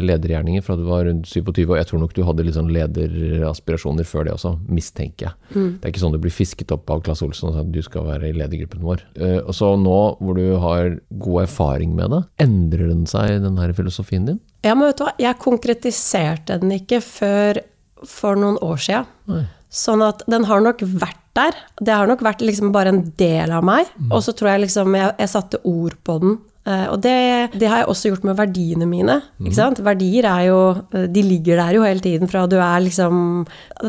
ledergjerninger 0.01 0.65
fra 0.65 0.77
du 0.81 0.87
var 0.89 1.05
rundt 1.05 1.29
27, 1.29 1.67
og 1.69 1.77
jeg 1.77 1.89
tror 1.91 2.01
nok 2.01 2.15
du 2.17 2.23
hadde 2.25 2.47
litt 2.47 2.57
sånn 2.57 2.71
lederaspirasjoner 2.73 4.09
før 4.09 4.25
det 4.29 4.35
også, 4.37 4.55
mistenker 4.73 5.29
jeg. 5.29 5.35
Det 5.53 5.85
er 5.85 5.93
ikke 5.93 6.03
sånn 6.05 6.15
du 6.17 6.21
blir 6.23 6.33
fisket 6.35 6.73
opp 6.75 6.89
av 6.95 7.03
Claes 7.05 7.21
Olsson 7.27 7.51
og 7.51 7.59
sier 7.59 7.67
at 7.67 7.73
du 7.75 7.81
skal 7.85 8.07
være 8.09 8.31
i 8.31 8.37
ledergruppen 8.39 8.85
vår. 8.87 9.05
Eh, 9.21 9.39
Og 9.45 9.53
så 9.57 9.73
nå 9.81 9.99
hvor 10.21 10.37
du 10.41 10.57
har 10.63 10.97
god 11.21 11.43
erfaring 11.45 11.95
med 11.99 12.11
det, 12.15 12.23
endrer 12.47 12.89
den 12.91 13.05
seg, 13.11 13.37
den 13.45 13.59
her 13.61 13.73
filosofien 13.77 14.27
din? 14.29 14.41
Ja, 14.65 14.75
men 14.75 14.89
vet 14.91 15.01
du 15.01 15.07
hva, 15.07 15.15
jeg 15.21 15.39
konkretiserte 15.41 16.59
den 16.63 16.73
ikke 16.81 17.01
før 17.05 17.61
for 18.09 18.37
noen 18.41 18.57
år 18.65 18.81
sia. 18.81 19.05
Sånn 19.71 20.03
at 20.03 20.25
den 20.31 20.49
har 20.49 20.63
nok 20.65 20.81
vært 20.83 21.20
der. 21.39 21.57
Det 21.81 21.95
har 21.95 22.11
nok 22.11 22.23
vært 22.27 22.43
liksom 22.45 22.73
bare 22.75 22.93
en 22.95 23.03
del 23.19 23.53
av 23.55 23.67
meg. 23.67 23.91
Og 24.11 24.23
så 24.25 24.35
tror 24.37 24.55
jeg 24.55 24.67
liksom 24.67 24.97
jeg, 24.99 25.13
jeg 25.21 25.33
satte 25.33 25.63
ord 25.69 25.99
på 26.07 26.19
den. 26.23 26.39
Eh, 26.69 26.87
og 26.93 26.99
det, 27.01 27.15
det 27.57 27.69
har 27.71 27.81
jeg 27.81 27.89
også 27.89 28.11
gjort 28.11 28.25
med 28.29 28.37
verdiene 28.37 28.87
mine. 28.89 29.17
Ikke 29.41 29.57
sant? 29.57 29.81
Verdier 29.85 30.27
er 30.29 30.43
jo 30.51 30.59
De 31.09 31.23
ligger 31.25 31.57
der 31.57 31.79
jo 31.79 31.85
hele 31.87 32.05
tiden 32.05 32.29
fra 32.29 32.43
du 32.51 32.59
er 32.61 32.83
liksom 32.85 33.47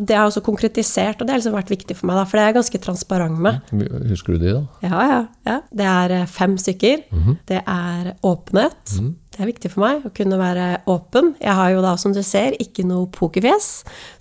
Det 0.07 0.15
har 0.15 0.29
også 0.29 0.43
konkretisert, 0.45 1.19
og 1.19 1.27
det 1.27 1.35
har 1.35 1.41
liksom 1.41 1.57
vært 1.57 1.73
viktig 1.73 1.97
for 1.99 2.07
meg, 2.07 2.21
da. 2.21 2.23
For 2.29 2.39
det 2.39 2.43
er 2.45 2.51
jeg 2.53 2.59
ganske 2.61 2.81
transparent 2.87 3.41
med. 3.43 3.73
Husker 4.13 4.37
du 4.37 4.45
de, 4.45 4.53
da? 4.55 4.87
Ja, 4.87 5.01
ja. 5.11 5.19
ja. 5.49 5.57
Det 5.81 5.89
er 5.95 6.15
eh, 6.21 6.29
fem 6.31 6.55
stykker. 6.61 7.03
Det 7.51 7.59
er 7.59 8.13
åpenhet. 8.23 8.95
Det 9.30 9.30
er 9.43 9.49
viktig 9.51 9.71
for 9.73 9.83
meg 9.83 10.05
å 10.07 10.11
kunne 10.15 10.37
være 10.39 10.65
åpen. 10.91 11.31
Jeg 11.41 11.55
har 11.57 11.71
jo 11.73 11.81
da, 11.83 11.95
som 12.01 12.13
du 12.15 12.21
ser, 12.25 12.55
ikke 12.61 12.85
noe 12.87 13.07
pokerfjes. 13.13 13.69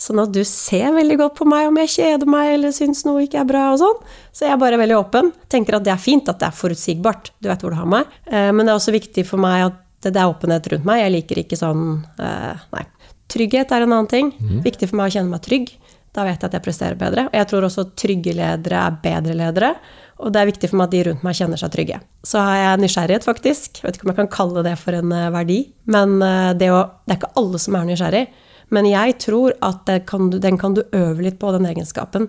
Sånn 0.00 0.20
at 0.22 0.33
du 0.35 0.40
ser 0.48 0.92
veldig 0.96 1.18
godt 1.20 1.37
på 1.40 1.48
meg 1.48 1.68
om 1.70 1.78
jeg 1.83 1.92
kjeder 1.96 2.30
meg 2.30 2.54
eller 2.54 2.74
syns 2.76 3.04
noe 3.09 3.24
ikke 3.26 3.40
er 3.42 3.48
bra 3.50 3.66
og 3.72 3.80
sånn. 3.83 4.00
Så 4.33 4.46
jeg 4.46 4.54
er 4.54 4.62
bare 4.62 4.80
veldig 4.80 4.98
åpen. 4.98 5.33
Tenker 5.52 5.78
at 5.78 5.85
det 5.87 5.92
er 5.94 6.02
fint 6.02 6.28
at 6.33 6.40
det 6.42 6.48
er 6.50 6.56
forutsigbart. 6.61 7.33
Du 7.40 7.50
vet 7.50 7.61
hvor 7.64 7.74
du 7.74 7.80
har 7.80 7.88
meg. 7.90 8.09
Eh, 8.26 8.50
Men 8.52 8.64
det 8.66 8.72
er 8.74 8.80
også 8.80 8.94
viktig 8.96 9.26
for 9.28 9.42
meg 9.42 9.68
at 9.68 9.78
det 10.11 10.16
er 10.16 10.30
åpenhet 10.33 10.66
rundt 10.72 10.87
meg. 10.88 11.02
Jeg 11.04 11.14
liker 11.18 11.42
ikke 11.44 11.59
sånn 11.61 11.85
eh, 12.18 12.66
Nei. 12.72 12.87
Trygghet 13.30 13.70
er 13.70 13.85
en 13.85 13.92
annen 13.94 14.09
ting. 14.11 14.33
Viktig 14.64 14.88
for 14.90 14.98
meg 14.98 15.11
å 15.12 15.14
kjenne 15.14 15.30
meg 15.30 15.42
trygg. 15.44 15.68
Da 16.11 16.24
vet 16.26 16.40
jeg 16.42 16.48
at 16.48 16.54
jeg 16.56 16.64
presterer 16.64 16.96
bedre. 16.98 17.28
Og 17.28 17.37
jeg 17.38 17.46
tror 17.46 17.66
også 17.68 17.85
trygge 17.94 18.33
ledere 18.35 18.80
er 18.88 18.96
bedre 19.04 19.37
ledere. 19.38 19.68
Og 20.20 20.35
det 20.35 20.42
er 20.42 20.50
viktig 20.50 20.70
for 20.70 20.80
meg 20.80 20.90
at 20.90 20.94
de 20.94 21.02
rundt 21.09 21.24
meg 21.26 21.38
kjenner 21.38 21.61
seg 21.61 21.72
trygge. 21.74 22.00
Så 22.26 22.42
har 22.44 22.59
jeg 22.59 22.83
nysgjerrighet, 22.85 23.26
faktisk. 23.26 23.80
Jeg 23.80 23.87
vet 23.87 23.98
ikke 23.98 24.09
om 24.09 24.12
jeg 24.12 24.20
kan 24.20 24.33
kalle 24.37 24.64
det 24.66 24.76
for 24.80 24.96
en 24.96 25.16
eh, 25.16 25.33
verdi. 25.35 25.59
Men 25.90 26.20
eh, 26.24 26.52
det, 26.61 26.70
å, 26.74 26.85
det 27.06 27.16
er 27.16 27.20
ikke 27.22 27.35
alle 27.40 27.61
som 27.62 27.78
er 27.78 27.90
nysgjerrig. 27.90 28.24
Men 28.70 28.87
jeg 28.87 29.16
tror 29.18 29.54
at 29.66 29.88
kan 30.06 30.28
du, 30.30 30.38
den 30.42 30.59
kan 30.59 30.76
du 30.76 30.85
øve 30.94 31.24
litt 31.24 31.40
på, 31.40 31.50
den 31.56 31.66
egenskapen. 31.66 32.28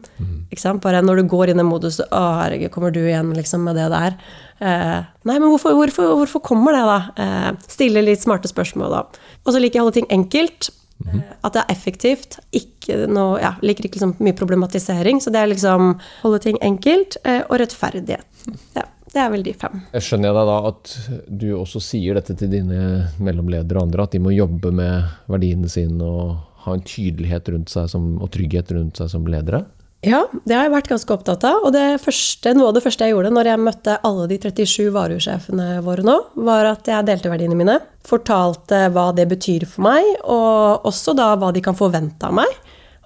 Sant? 0.58 0.82
Bare 0.82 1.04
når 1.06 1.22
du 1.22 1.30
går 1.30 1.52
inn 1.52 1.62
i 1.62 1.66
modus 1.66 2.00
Å, 2.02 2.22
herregud, 2.42 2.72
kommer 2.74 2.94
du 2.94 3.02
igjen 3.04 3.30
liksom 3.38 3.64
med 3.68 3.78
det 3.78 3.88
der? 3.94 4.18
Eh, 4.58 4.98
nei, 5.30 5.38
men 5.38 5.48
hvorfor, 5.52 5.78
hvorfor, 5.78 6.16
hvorfor 6.18 6.44
kommer 6.46 6.74
det, 6.74 6.82
da? 6.90 7.00
Eh, 7.24 7.50
stille 7.70 8.04
litt 8.06 8.26
smarte 8.26 8.50
spørsmål, 8.50 8.98
da. 8.98 9.30
Og 9.46 9.54
så 9.54 9.62
liker 9.62 9.80
jeg 9.80 9.86
å 9.86 9.88
holde 9.88 10.00
ting 10.00 10.10
enkelt. 10.18 10.72
Eh, 11.08 11.20
At 11.44 11.56
det 11.56 11.64
er 11.64 11.74
effektivt. 11.74 12.40
Ikke 12.56 13.06
noe, 13.10 13.40
ja, 13.42 13.56
liker 13.66 13.88
ikke 13.88 14.00
liksom 14.00 14.16
mye 14.20 14.38
problematisering. 14.38 15.22
Så 15.24 15.34
det 15.34 15.42
er 15.42 15.52
liksom 15.52 15.96
holde 16.22 16.42
ting 16.44 16.60
enkelt, 16.62 17.18
eh, 17.26 17.42
og 17.48 17.60
rettferdighet. 17.62 18.46
Ja, 18.76 18.86
det 19.14 19.20
er 19.24 19.34
vel 19.34 19.44
de 19.44 19.54
fem. 19.54 19.82
Jeg 19.94 20.06
skjønner 20.08 20.32
jeg 20.32 20.38
deg 20.40 20.52
da 20.52 20.60
at 20.70 20.94
du 21.42 21.48
også 21.58 21.82
sier 21.84 22.16
dette 22.20 22.38
til 22.40 22.52
dine 22.54 23.10
mellomledere 23.20 23.82
og 23.82 23.90
andre, 23.90 24.08
at 24.08 24.16
de 24.16 24.24
må 24.24 24.34
jobbe 24.36 24.72
med 24.72 25.12
verdiene 25.32 25.70
sine 25.72 26.06
og 26.06 26.38
ha 26.66 26.76
en 26.78 26.84
tydelighet 26.86 27.50
rundt 27.50 27.74
seg 27.74 27.90
som, 27.90 28.16
og 28.22 28.30
trygghet 28.34 28.72
rundt 28.78 29.00
seg 29.02 29.10
som 29.12 29.26
ledere? 29.28 29.66
Ja, 30.02 30.24
det 30.50 30.56
har 30.56 30.66
jeg 30.66 30.74
vært 30.74 30.90
ganske 30.90 31.14
opptatt 31.14 31.44
av. 31.46 31.68
Og 31.68 31.76
første, 32.02 32.56
noe 32.58 32.72
av 32.72 32.78
det 32.78 32.82
første 32.84 33.06
jeg 33.06 33.14
gjorde 33.14 33.34
når 33.36 33.52
jeg 33.52 33.62
møtte 33.62 33.98
alle 34.08 34.26
de 34.32 34.40
37 34.42 34.90
varehussjefene 34.96 35.68
våre 35.86 36.06
nå, 36.06 36.18
var 36.42 36.72
at 36.72 36.90
jeg 36.90 37.06
delte 37.06 37.30
verdiene 37.30 37.58
mine. 37.58 37.78
Fortalte 38.08 38.88
hva 38.96 39.12
det 39.18 39.28
betyr 39.30 39.68
for 39.70 39.86
meg, 39.86 40.08
og 40.26 40.90
også 40.90 41.14
da 41.18 41.36
hva 41.38 41.52
de 41.54 41.62
kan 41.64 41.78
forvente 41.78 42.26
av 42.26 42.34
meg. 42.42 42.62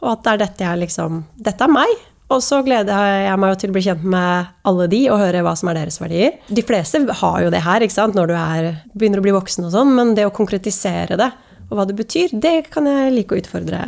Og 0.05 0.13
at 0.13 0.23
det 0.23 0.33
er 0.33 0.43
dette 0.45 0.67
jeg 0.67 0.83
liksom 0.85 1.23
Dette 1.35 1.67
er 1.67 1.75
meg. 1.75 1.91
Og 2.33 2.39
så 2.41 2.61
gleder 2.65 3.21
jeg 3.21 3.37
meg 3.37 3.59
til 3.61 3.69
å 3.69 3.75
bli 3.75 3.83
kjent 3.85 4.05
med 4.15 4.47
alle 4.65 4.87
de 4.89 5.03
og 5.13 5.19
høre 5.21 5.43
hva 5.45 5.53
som 5.59 5.69
er 5.69 5.77
deres 5.77 5.99
verdier. 6.01 6.39
De 6.47 6.63
fleste 6.65 7.03
har 7.19 7.43
jo 7.43 7.51
det 7.53 7.61
her 7.61 7.85
ikke 7.85 7.99
sant, 7.99 8.17
når 8.17 8.31
du 8.31 8.35
er, 8.39 8.71
begynner 8.95 9.21
å 9.21 9.25
bli 9.27 9.35
voksen 9.35 9.67
og 9.67 9.75
sånn, 9.75 9.93
men 9.93 10.15
det 10.17 10.25
å 10.25 10.33
konkretisere 10.33 11.19
det 11.19 11.29
og 11.65 11.77
hva 11.77 11.85
det 11.89 11.97
betyr, 11.97 12.33
det 12.33 12.67
kan 12.73 12.87
jeg 12.89 13.13
like 13.13 13.35
å 13.35 13.41
utfordre 13.41 13.83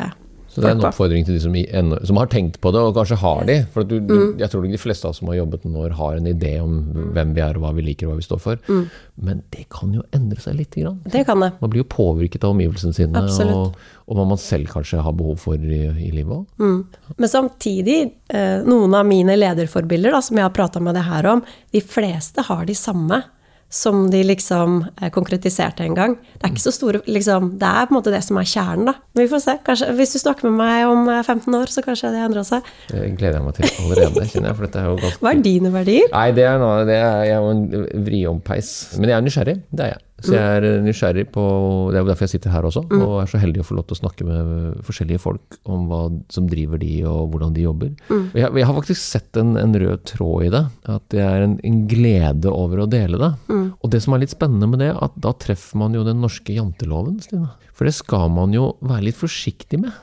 Så 0.58 0.63
det 0.63 0.70
er 0.72 0.76
en 0.76 0.86
oppfordring 0.89 1.26
til 1.28 1.36
de 1.38 1.41
som, 1.43 1.54
ennå- 1.54 2.00
som 2.10 2.17
har 2.17 2.26
tenkt 2.34 2.58
på 2.63 2.72
det, 2.74 2.82
og 2.82 2.96
kanskje 2.98 3.17
har 3.22 3.43
de. 3.46 3.58
For 3.76 3.84
du, 3.86 4.00
du, 4.00 4.13
Mm. 4.17 4.38
jeg 4.41 4.50
tror 4.50 4.65
ikke 4.65 4.74
de 4.74 4.82
fleste 4.82 5.06
av 5.06 5.12
oss 5.13 5.20
som 5.22 5.30
har 5.30 5.38
jobbet 5.38 5.63
noen 5.67 5.76
år, 5.86 5.91
har 6.00 6.15
en 6.17 6.26
idé 6.32 6.56
om 6.63 6.80
hvem 7.13 7.36
vi 7.38 7.41
er, 7.46 7.54
og 7.60 7.62
hva 7.62 7.76
vi 7.78 7.84
liker, 7.86 8.08
og 8.08 8.15
hva 8.15 8.17
vi 8.17 8.26
står 8.26 8.41
for. 8.41 8.58
Mm. 8.67 8.82
Men 9.30 9.43
det 9.54 9.67
kan 9.70 9.93
jo 9.93 10.02
endre 10.17 10.41
seg 10.41 10.58
lite 10.58 10.82
grann. 10.82 10.98
Det 11.06 11.24
kan 11.30 11.39
det. 11.39 11.52
Man 11.62 11.70
blir 11.70 11.84
jo 11.86 11.89
påvirket 11.93 12.43
av 12.43 12.56
omgivelsene 12.58 12.93
sine, 12.98 13.24
og, 13.54 13.76
og 14.08 14.15
hva 14.17 14.28
man 14.28 14.38
selv 14.41 14.67
kanskje 14.74 15.02
har 15.06 15.13
behov 15.13 15.38
for 15.46 15.54
i, 15.56 15.84
i 16.08 16.12
livet 16.12 16.34
òg. 16.41 16.46
Mm. 16.60 16.86
Men 17.17 17.30
samtidig, 17.30 18.00
eh, 18.34 18.63
noen 18.65 18.93
av 18.98 19.06
mine 19.06 19.38
lederforbilder 19.38 20.12
da, 20.17 20.22
som 20.26 20.38
jeg 20.38 20.43
har 20.50 20.56
prata 20.58 20.80
med 20.82 20.96
det 20.98 21.04
her 21.06 21.26
om, 21.36 21.43
de 21.72 21.82
fleste 21.82 22.41
har 22.50 22.65
de 22.65 22.74
samme 22.74 23.22
som 23.70 24.06
de 24.12 24.22
liksom 24.24 24.80
eh, 25.02 25.10
konkretiserte 25.12 25.84
en 25.84 25.96
gang. 25.98 26.16
Det 26.38 26.46
er 26.48 26.54
ikke 26.54 26.64
så 26.64 26.72
store 26.76 27.02
liksom, 27.06 27.50
Det 27.60 27.68
er 27.68 27.90
på 27.90 27.94
en 27.94 27.98
måte 28.00 28.14
det 28.14 28.24
som 28.24 28.40
er 28.40 28.48
kjernen, 28.48 28.88
da. 28.88 28.96
Men 29.14 29.26
vi 29.26 29.32
får 29.34 29.44
se. 29.44 29.58
Kanskje, 29.68 29.92
hvis 30.00 30.16
du 30.16 30.20
snakker 30.22 30.48
med 30.48 30.58
meg 30.62 30.88
om 30.88 31.10
eh, 31.12 31.22
15 31.24 31.60
år, 31.60 31.74
så 31.74 31.84
kanskje 31.86 32.14
det 32.16 32.24
endrer 32.24 32.48
seg. 32.48 32.72
Det 32.94 33.04
gleder 33.20 33.40
jeg 33.42 33.46
meg 33.48 33.60
til 33.60 33.70
allerede, 33.84 34.28
kjenner 34.32 34.52
jeg. 34.52 34.60
For 34.60 34.68
dette 34.70 34.82
er 34.84 34.90
jo 34.92 34.98
ganske 35.04 35.26
Hva 35.26 35.36
er 35.36 35.46
dine 35.50 35.74
verdier? 35.76 36.12
Nei, 36.16 36.28
det 36.38 36.48
er, 36.48 36.60
noe, 36.64 36.82
det 36.88 37.00
er 37.02 37.24
jeg 37.28 37.38
er 37.38 37.44
jo 37.44 37.56
en 37.56 38.06
vriompeis. 38.08 38.74
Men 38.98 39.12
jeg 39.12 39.20
er 39.20 39.28
nysgjerrig. 39.28 39.58
Det 39.72 39.88
er 39.90 39.96
jeg. 39.98 40.04
Så 40.26 40.34
jeg 40.34 40.58
er 40.58 40.66
eh, 40.66 40.80
nysgjerrig 40.82 41.28
på 41.30 41.44
Det 41.92 42.00
er 42.00 42.02
jo 42.02 42.10
derfor 42.10 42.26
jeg 42.26 42.34
sitter 42.34 42.54
her 42.54 42.66
også, 42.66 42.82
og 42.90 43.20
er 43.22 43.30
så 43.30 43.42
heldig 43.42 43.62
å 43.62 43.68
få 43.68 43.78
lov 43.78 43.86
til 43.88 43.98
å 43.98 44.00
snakke 44.00 44.26
med 44.26 44.80
forskjellige 44.88 45.22
folk 45.22 45.60
om 45.70 45.86
hva 45.92 46.02
som 46.34 46.48
driver 46.50 46.82
de, 46.82 46.94
og 47.06 47.34
hvordan 47.34 47.54
de 47.54 47.68
jobber. 47.68 47.92
Jeg, 48.10 48.48
jeg, 48.48 48.66
har 48.66 48.78
faktisk 48.80 49.02
sett 49.04 49.38
en, 49.38 49.54
en, 49.62 49.78
rød 49.78 50.08
tråd 50.10 50.48
i 50.48 50.52
det. 50.56 50.64
At 50.90 51.06
det 51.14 51.22
er 51.22 51.46
en, 51.46 51.58
en 51.68 51.80
glede 51.92 52.50
over 52.50 52.84
å 52.84 52.90
dele 52.90 53.22
det. 53.22 53.32
Og 53.78 53.94
det 53.94 54.02
som 54.04 54.16
er 54.16 54.24
litt 54.24 54.34
spennende 54.34 54.72
med 54.72 54.82
det, 54.82 54.90
at 54.96 55.16
da 55.22 55.36
treffer 55.38 55.78
man 55.84 55.96
jo 55.98 56.06
den 56.08 56.22
norske 56.24 56.56
janteloven, 56.56 57.22
Stine. 57.22 57.54
For 57.78 57.86
det 57.86 57.94
skal 57.94 58.32
man 58.34 58.56
jo 58.56 58.72
være 58.82 59.12
litt 59.12 59.20
forsiktig 59.20 59.78
med 59.84 59.94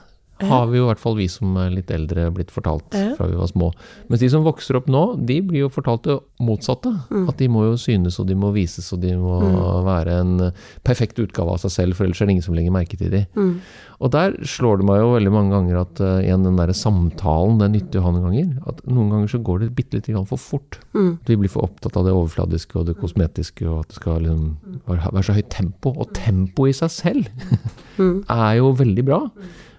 har 0.51 0.69
vi 0.71 0.79
jo 0.81 0.87
i 0.87 0.91
hvert 0.91 1.03
fall 1.03 1.17
vi 1.19 1.29
som 1.31 1.57
er 1.61 1.73
litt 1.75 1.93
eldre 1.95 2.29
blitt 2.35 2.53
fortalt 2.55 2.95
fra 3.17 3.29
vi 3.31 3.39
var 3.39 3.51
små. 3.51 3.71
Mens 4.11 4.23
de 4.23 4.31
som 4.33 4.45
vokser 4.47 4.79
opp 4.79 4.91
nå, 4.93 5.05
de 5.27 5.41
blir 5.45 5.65
jo 5.65 5.73
fortalt 5.73 6.07
det 6.09 6.19
motsatte. 6.45 6.93
Mm. 7.11 7.27
At 7.31 7.41
de 7.41 7.51
må 7.53 7.65
jo 7.69 7.79
synes 7.81 8.19
og 8.21 8.29
de 8.29 8.37
må 8.39 8.53
vises 8.55 8.91
og 8.95 9.03
de 9.05 9.15
må 9.19 9.39
mm. 9.43 9.59
være 9.87 10.21
en 10.23 10.35
perfekt 10.87 11.21
utgave 11.23 11.55
av 11.55 11.63
seg 11.65 11.75
selv, 11.75 11.99
for 11.99 12.07
ellers 12.07 12.23
er 12.23 12.31
det 12.31 12.37
ingen 12.37 12.47
som 12.47 12.57
legger 12.57 12.75
merke 12.75 12.99
til 13.01 13.13
de. 13.13 13.25
Mm. 13.37 13.59
Og 14.05 14.11
der 14.13 14.35
slår 14.49 14.81
det 14.81 14.87
meg 14.89 15.01
jo 15.01 15.13
veldig 15.15 15.33
mange 15.33 15.55
ganger 15.55 15.81
at 15.81 16.01
uh, 16.03 16.21
igjen 16.21 16.47
den 16.47 16.59
derre 16.59 16.75
samtalen, 16.77 17.59
det 17.61 17.67
er 17.67 17.75
nyttig 17.77 18.01
å 18.01 18.05
ha 18.05 18.15
noen 18.15 18.27
ganger. 18.29 18.49
At 18.71 18.81
noen 18.89 19.13
ganger 19.15 19.31
så 19.33 19.41
går 19.47 19.63
det 19.63 19.71
bitte 19.79 20.01
lite 20.01 20.15
grann 20.15 20.29
for 20.29 20.41
fort. 20.41 20.81
Mm. 20.97 21.13
At 21.23 21.31
vi 21.31 21.39
blir 21.41 21.53
for 21.53 21.69
opptatt 21.69 21.99
av 22.01 22.09
det 22.09 22.15
overfladiske 22.17 22.81
og 22.81 22.89
det 22.91 22.97
kosmetiske, 23.01 23.69
og 23.71 23.85
at 23.85 23.93
det 23.93 24.01
skal 24.01 24.25
liksom 24.27 24.81
være, 24.91 25.13
være 25.13 25.27
så 25.29 25.39
høyt 25.39 25.53
tempo. 25.55 25.95
Og 25.95 26.11
tempo 26.17 26.69
i 26.69 26.75
seg 26.77 26.93
selv 26.93 27.31
mm. 28.01 28.19
er 28.41 28.59
jo 28.61 28.75
veldig 28.83 29.07
bra 29.07 29.23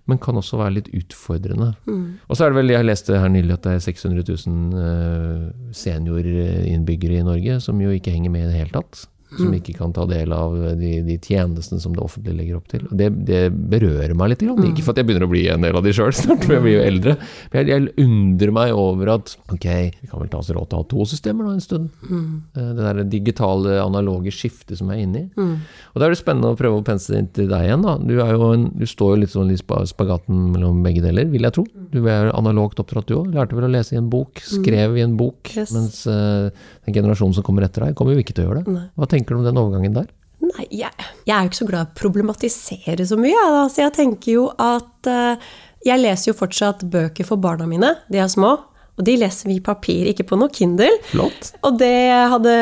men 0.06 0.20
kan 0.22 0.38
også 0.38 0.60
være 0.60 0.76
litt 0.78 0.92
utfordrende. 0.94 1.72
Mm. 1.90 2.20
Og 2.30 2.38
så 2.38 2.46
er 2.46 2.54
det 2.54 2.60
vel, 2.60 2.74
Jeg 2.76 2.86
leste 2.86 3.18
her 3.18 3.32
nylig 3.32 3.56
at 3.58 3.64
det 3.66 3.74
er 3.74 3.84
600 3.88 4.36
000 4.46 4.76
uh, 4.78 5.50
seniorinnbyggere 5.74 7.20
i 7.20 7.26
Norge 7.26 7.60
som 7.64 7.82
jo 7.82 7.90
ikke 7.90 8.14
henger 8.14 8.34
med 8.34 8.46
i 8.46 8.52
det 8.52 8.60
hele 8.60 8.76
tatt 8.76 9.08
som 9.34 9.50
mm. 9.50 9.56
ikke 9.60 9.74
kan 9.80 9.94
ta 9.96 10.06
del 10.10 10.34
av 10.36 10.54
de, 10.80 10.92
de 11.06 11.16
tjenestene 11.18 11.82
som 11.82 11.96
det 11.96 12.04
offentlige 12.04 12.38
legger 12.38 12.60
opp 12.60 12.68
til. 12.72 12.86
Det, 12.92 13.10
det 13.28 13.42
berører 13.52 14.14
meg 14.18 14.32
litt. 14.32 14.44
Grann. 14.46 14.68
Ikke 14.70 14.86
for 14.86 14.94
at 14.94 15.02
jeg 15.02 15.10
begynner 15.10 15.26
å 15.28 15.32
bli 15.32 15.44
en 15.52 15.66
del 15.66 15.80
av 15.80 15.86
de 15.86 15.94
sjøl 15.96 16.14
snart, 16.16 16.46
for 16.46 16.58
jeg 16.58 16.64
blir 16.66 16.78
jo 16.78 16.84
eldre. 16.86 17.16
Men 17.52 17.60
jeg, 17.62 17.72
jeg, 17.72 17.94
undrer 18.06 18.54
meg 18.56 18.74
over 18.78 19.14
at 19.16 19.34
ok, 19.52 19.68
vi 20.02 20.10
kan 20.12 20.22
vel 20.22 20.32
ta 20.32 20.42
oss 20.42 20.52
råd 20.54 20.70
til 20.70 20.78
å 20.78 20.84
ha 20.84 20.88
to 20.92 21.08
systemer 21.10 21.50
da 21.50 21.56
en 21.56 21.64
stund. 21.64 21.90
Mm. 22.06 22.28
Eh, 22.54 22.70
det 22.78 22.86
der 22.86 23.02
digitale, 23.16 23.80
analoge 23.82 24.34
skiftet 24.36 24.78
som 24.80 24.92
jeg 24.94 25.02
er 25.02 25.10
inne 25.10 25.24
i. 25.24 25.28
Mm. 25.34 25.56
Og 25.94 26.02
da 26.02 26.08
er 26.08 26.16
det 26.16 26.22
spennende 26.22 26.54
å 26.54 26.60
prøve 26.60 26.80
å 26.80 26.86
pense 26.86 27.12
det 27.12 27.24
inn 27.24 27.32
til 27.36 27.50
deg 27.52 27.68
igjen. 27.68 27.86
da. 27.86 27.98
Du, 27.98 28.16
en, 28.22 28.70
du 28.78 28.86
står 28.90 29.16
jo 29.16 29.22
litt 29.24 29.34
sånn 29.34 29.54
i 29.54 29.60
spagaten 29.60 30.52
mellom 30.54 30.84
begge 30.86 31.04
deler, 31.04 31.28
vil 31.32 31.48
jeg 31.48 31.58
tro. 31.58 31.66
Du 31.92 32.02
er 32.12 32.32
analogt 32.36 32.80
oppdratt 32.84 33.10
du 33.10 33.18
òg. 33.20 33.34
Lærte 33.34 33.58
vel 33.58 33.68
å 33.70 33.74
lese 33.74 33.98
i 33.98 34.00
en 34.02 34.12
bok, 34.12 34.38
mm. 34.38 34.48
skrev 34.60 35.00
i 35.00 35.06
en 35.06 35.18
bok. 35.20 35.52
Yes. 35.56 35.74
Mens 35.76 36.04
uh, 36.10 36.52
den 36.86 37.00
generasjonen 37.00 37.38
som 37.38 37.46
kommer 37.46 37.66
etter 37.66 37.88
deg, 37.88 37.98
kommer 37.98 38.16
jo 38.16 38.24
ikke 38.24 38.36
til 38.36 38.46
å 38.46 38.50
gjøre 38.52 38.64
det. 38.66 38.86
Hva 38.96 39.08
tenker 39.10 39.15
du 39.24 39.40
om 39.40 39.48
den 39.48 39.62
overgangen 39.62 39.96
der? 39.96 40.12
Nei, 40.46 40.66
jeg, 40.70 40.92
jeg, 41.26 41.32
er 41.32 41.46
jo 41.46 41.50
ikke 41.50 41.62
så 41.62 41.68
glad 41.70 41.86
i 41.86 41.88
å 41.88 41.98
problematisere 42.02 43.08
så 43.08 43.18
mye. 43.20 43.46
Da. 43.56 43.64
Så 43.72 43.82
jeg 43.86 43.96
tenker 43.96 44.36
jo 44.36 44.50
at 44.62 45.10
uh, 45.10 45.54
Jeg 45.86 46.02
leser 46.02 46.32
jo 46.32 46.38
fortsatt 46.38 46.84
bøker 46.92 47.28
for 47.28 47.42
barna 47.42 47.68
mine. 47.70 47.94
De 48.12 48.20
er 48.22 48.30
små. 48.32 48.56
Og 48.96 49.04
de 49.04 49.18
leser 49.20 49.50
vi 49.50 49.58
i 49.60 49.64
papir, 49.64 50.08
ikke 50.08 50.24
på 50.30 50.38
noe 50.40 50.52
Kindle. 50.56 50.88
Flott. 51.10 51.50
Og 51.68 51.76
det 51.82 52.16
hadde 52.32 52.54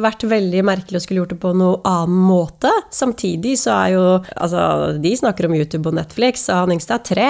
vært 0.00 0.24
veldig 0.24 0.62
merkelig 0.64 0.96
å 0.96 1.04
skulle 1.04 1.20
gjort 1.20 1.34
det 1.34 1.40
på 1.42 1.52
noe 1.60 1.82
annen 1.88 2.22
måte. 2.24 2.72
Samtidig 2.94 3.58
så 3.60 3.74
er 3.76 3.94
jo 3.96 4.06
Altså, 4.38 4.60
de 5.02 5.10
snakker 5.16 5.46
om 5.46 5.54
YouTube 5.56 5.90
og 5.90 5.96
Netflix, 5.96 6.46
og 6.48 6.62
han 6.62 6.72
yngste 6.74 6.94
er 6.96 7.02
tre. 7.04 7.26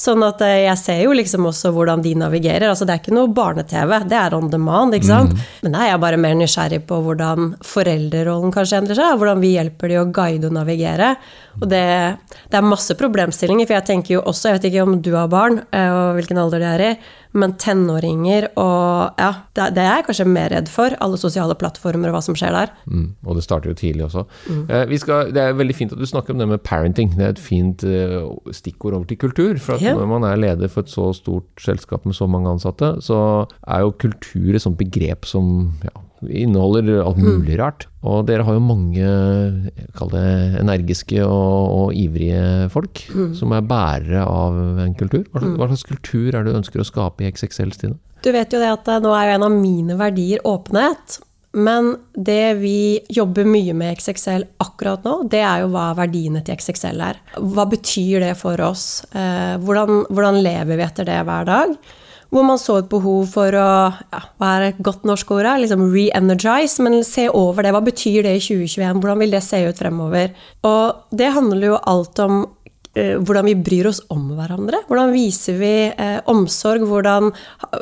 Sånn 0.00 0.22
at 0.24 0.40
eh, 0.44 0.62
jeg 0.64 0.78
ser 0.80 1.00
jo 1.02 1.14
liksom 1.16 1.46
også 1.48 1.72
hvordan 1.74 2.02
de 2.04 2.14
navigerer. 2.18 2.68
Altså, 2.70 2.86
det 2.88 2.94
er 2.94 3.02
ikke 3.02 3.14
noe 3.16 3.30
barne-TV, 3.34 3.94
det 4.08 4.18
er 4.18 4.36
on 4.36 4.48
demand, 4.52 4.96
ikke 4.96 5.10
sant. 5.10 5.34
Mm. 5.34 5.42
Men 5.66 5.78
er 5.78 5.90
jeg 5.90 6.02
bare 6.04 6.20
mer 6.22 6.36
nysgjerrig 6.38 6.80
på 6.88 7.00
hvordan 7.04 7.52
foreldrerollen 7.66 8.54
kanskje 8.54 8.80
endrer 8.80 9.00
seg. 9.00 9.18
Hvordan 9.20 9.42
vi 9.42 9.54
hjelper 9.56 9.92
de 9.92 10.00
å 10.00 10.06
guide 10.14 10.48
og 10.48 10.56
navigere. 10.56 11.14
Og 11.60 11.66
det, 11.68 11.84
det 12.48 12.58
er 12.58 12.64
masse 12.64 12.96
problemstillinger, 12.98 13.68
for 13.68 13.76
jeg 13.78 13.88
tenker 13.90 14.16
jo 14.16 14.22
også, 14.24 14.48
jeg 14.48 14.60
vet 14.60 14.70
ikke 14.70 14.86
om 14.86 14.96
du 15.04 15.12
har 15.16 15.32
barn, 15.32 15.60
eh, 15.74 15.90
og 15.92 16.16
hvilken 16.20 16.40
alder 16.40 16.62
de 16.62 16.70
er 16.70 16.86
i, 16.86 16.92
men 17.32 17.54
tenåringer 17.60 18.50
og 18.60 19.18
Ja, 19.18 19.30
det, 19.56 19.68
det 19.76 19.82
er 19.82 19.98
jeg 19.98 20.06
kanskje 20.08 20.26
mer 20.28 20.50
redd 20.52 20.68
for. 20.72 20.94
Alle 21.04 21.18
sosiale 21.20 21.56
plattformer 21.58 22.10
og 22.10 22.16
hva 22.16 22.22
som 22.24 22.36
skjer 22.38 22.54
der. 22.54 22.72
Mm, 22.86 23.08
og 23.26 23.38
det 23.38 23.44
starter 23.46 23.72
jo 23.72 23.78
tidlig 23.78 24.06
også. 24.08 24.24
Mm. 24.48 24.62
Eh, 24.68 24.94
skal, 25.00 25.32
det 25.34 25.42
er 25.42 25.58
veldig 25.58 25.76
fint 25.76 25.94
at 25.94 26.00
du 26.00 26.08
snakker 26.08 26.34
om 26.34 26.42
det 26.42 26.48
med 26.52 26.62
parenting. 26.66 27.14
Det 27.16 27.26
er 27.26 27.34
et 27.34 27.42
fint 27.42 27.84
eh, 27.88 28.18
stikkord 28.54 28.98
over 28.98 29.08
til 29.08 29.20
kultur. 29.22 29.56
For 29.62 29.76
at 29.76 29.84
yeah. 29.84 29.98
når 29.98 30.10
man 30.12 30.28
er 30.28 30.40
leder 30.40 30.72
for 30.72 30.84
et 30.84 30.92
så 30.92 31.10
stort 31.16 31.48
selskap 31.60 32.06
med 32.08 32.16
så 32.18 32.28
mange 32.30 32.52
ansatte, 32.52 32.94
så 33.04 33.18
er 33.66 33.84
jo 33.84 33.96
kultur 34.04 34.54
et 34.54 34.64
sånt 34.64 34.80
begrep 34.80 35.28
som 35.28 35.72
ja, 35.86 35.94
inneholder 36.28 37.02
alt 37.02 37.18
mm. 37.20 37.26
mulig 37.28 37.58
rart. 37.60 37.86
Og 38.02 38.26
dere 38.28 38.44
har 38.46 38.56
jo 38.56 38.62
mange 38.64 39.10
kall 39.96 40.12
det 40.12 40.28
energiske 40.60 41.24
og, 41.24 41.74
og 41.78 41.98
ivrige 41.98 42.68
folk 42.72 43.04
mm. 43.12 43.34
som 43.38 43.54
er 43.56 43.66
bærere 43.66 44.24
av 44.26 44.56
en 44.86 44.96
kultur. 44.98 45.26
Hva 45.30 45.42
slags, 45.42 45.50
mm. 45.52 45.58
hva 45.60 45.68
slags, 45.72 45.88
kultur 45.90 46.30
er 46.30 46.40
det 46.40 46.52
du 46.52 46.60
ønsker 46.60 46.82
å 46.82 46.88
skape 46.88 47.24
i 47.24 47.30
XXL, 47.32 47.74
Stine? 47.76 48.00
Du 48.22 48.30
vet 48.34 48.54
jo 48.54 48.62
det 48.62 48.70
at 48.70 48.88
nå 49.02 49.12
er 49.18 49.28
jo 49.28 49.36
en 49.36 49.48
av 49.48 49.54
mine 49.54 49.98
verdier 49.98 50.42
åpenhet. 50.46 51.20
Men 51.52 51.90
det 52.16 52.54
vi 52.62 53.00
jobber 53.12 53.44
mye 53.44 53.74
med 53.76 53.98
XXL 53.98 54.46
akkurat 54.64 55.04
nå, 55.04 55.18
det 55.28 55.42
er 55.44 55.64
jo 55.64 55.72
hva 55.74 55.90
verdiene 55.98 56.40
til 56.44 56.56
XXL 56.56 57.02
er. 57.04 57.18
Hva 57.36 57.66
betyr 57.68 58.22
det 58.24 58.32
for 58.40 58.60
oss? 58.64 59.02
Eh, 59.12 59.58
hvordan, 59.60 60.06
hvordan 60.08 60.40
lever 60.44 60.80
vi 60.80 60.86
etter 60.86 61.08
det 61.08 61.18
hver 61.28 61.48
dag? 61.48 61.74
Hvor 62.32 62.46
man 62.48 62.60
så 62.60 62.78
et 62.80 62.88
behov 62.88 63.26
for 63.34 63.52
å 63.52 63.68
ja, 63.92 64.22
hva 64.40 64.54
er 64.56 64.70
et 64.70 64.80
godt 64.84 65.04
norsk 65.08 65.34
ord 65.36 65.50
liksom 65.60 65.84
re-energize, 65.92 66.80
men 66.84 67.02
se 67.04 67.26
over 67.28 67.66
det. 67.66 67.74
Hva 67.76 67.82
betyr 67.84 68.24
det 68.24 68.38
i 68.38 68.42
2021? 68.42 69.02
Hvordan 69.02 69.20
vil 69.20 69.36
det 69.36 69.42
se 69.44 69.60
ut 69.66 69.78
fremover? 69.78 70.32
Og 70.64 71.12
det 71.12 71.32
handler 71.36 71.74
jo 71.74 71.80
alt 71.92 72.22
om 72.24 72.44
hvordan 72.92 73.46
vi 73.48 73.54
bryr 73.56 73.88
oss 73.88 74.02
om 74.12 74.26
hverandre. 74.36 74.82
Hvordan 74.88 75.12
viser 75.14 75.56
vi 75.56 75.72
eh, 75.90 76.18
omsorg? 76.28 76.84
Hvordan 76.88 77.30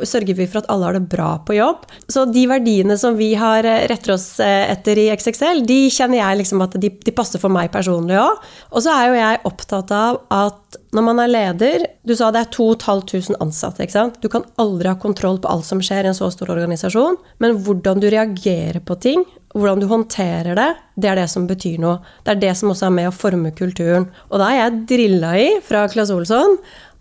sørger 0.07 0.37
vi 0.39 0.47
for 0.47 0.61
at 0.61 0.71
alle 0.71 0.87
har 0.87 0.99
det 0.99 1.09
bra 1.11 1.33
på 1.47 1.57
jobb? 1.57 1.89
Så 2.07 2.29
de 2.31 2.45
verdiene 2.51 2.95
som 3.01 3.19
vi 3.19 3.33
har 3.39 3.67
eh, 3.67 3.87
retter 3.91 4.15
oss 4.15 4.29
eh, 4.45 4.71
etter 4.71 5.01
i 5.03 5.09
XXL, 5.11 5.65
de 5.67 5.81
kjenner 5.91 6.23
jeg 6.23 6.43
liksom 6.43 6.63
at 6.63 6.79
de, 6.79 6.93
de 6.95 7.17
passer 7.17 7.43
for 7.43 7.51
meg 7.53 7.73
personlig 7.75 8.21
òg. 8.21 8.39
Og 8.71 8.87
så 8.87 8.95
er 8.95 9.09
jo 9.09 9.19
jeg 9.19 9.43
opptatt 9.51 9.95
av 9.97 10.23
at 10.31 10.81
når 10.95 11.07
man 11.07 11.21
er 11.23 11.31
leder 11.31 11.85
Du 12.07 12.17
sa 12.19 12.33
det 12.35 12.41
er 12.41 12.49
2500 12.55 13.39
ansatte. 13.43 13.85
ikke 13.85 13.95
sant? 13.95 14.19
Du 14.23 14.31
kan 14.31 14.47
aldri 14.63 14.91
ha 14.91 14.97
kontroll 14.99 15.39
på 15.43 15.51
alt 15.51 15.67
som 15.67 15.83
skjer 15.83 16.07
i 16.07 16.11
en 16.11 16.17
så 16.17 16.31
stor 16.35 16.51
organisasjon. 16.55 17.19
Men 17.43 17.59
hvordan 17.67 18.03
du 18.03 18.09
reagerer 18.11 18.81
på 18.83 18.97
ting, 19.03 19.27
hvordan 19.55 19.83
du 19.83 19.89
håndterer 19.91 20.55
det, 20.59 20.69
det 21.01 21.11
er 21.11 21.19
det 21.19 21.29
som 21.33 21.47
betyr 21.51 21.81
noe. 21.83 21.99
Det 22.27 22.37
er 22.37 22.43
det 22.45 22.53
som 22.59 22.71
også 22.71 22.87
er 22.87 22.95
med 22.95 23.09
å 23.11 23.15
forme 23.15 23.51
kulturen. 23.57 24.07
Og 24.31 24.43
da 24.43 24.51
er 24.53 24.61
jeg 24.61 24.83
drilla 24.93 25.33
i, 25.41 25.49
fra 25.67 25.87
Claes 25.91 26.13
Olsson, 26.15 26.59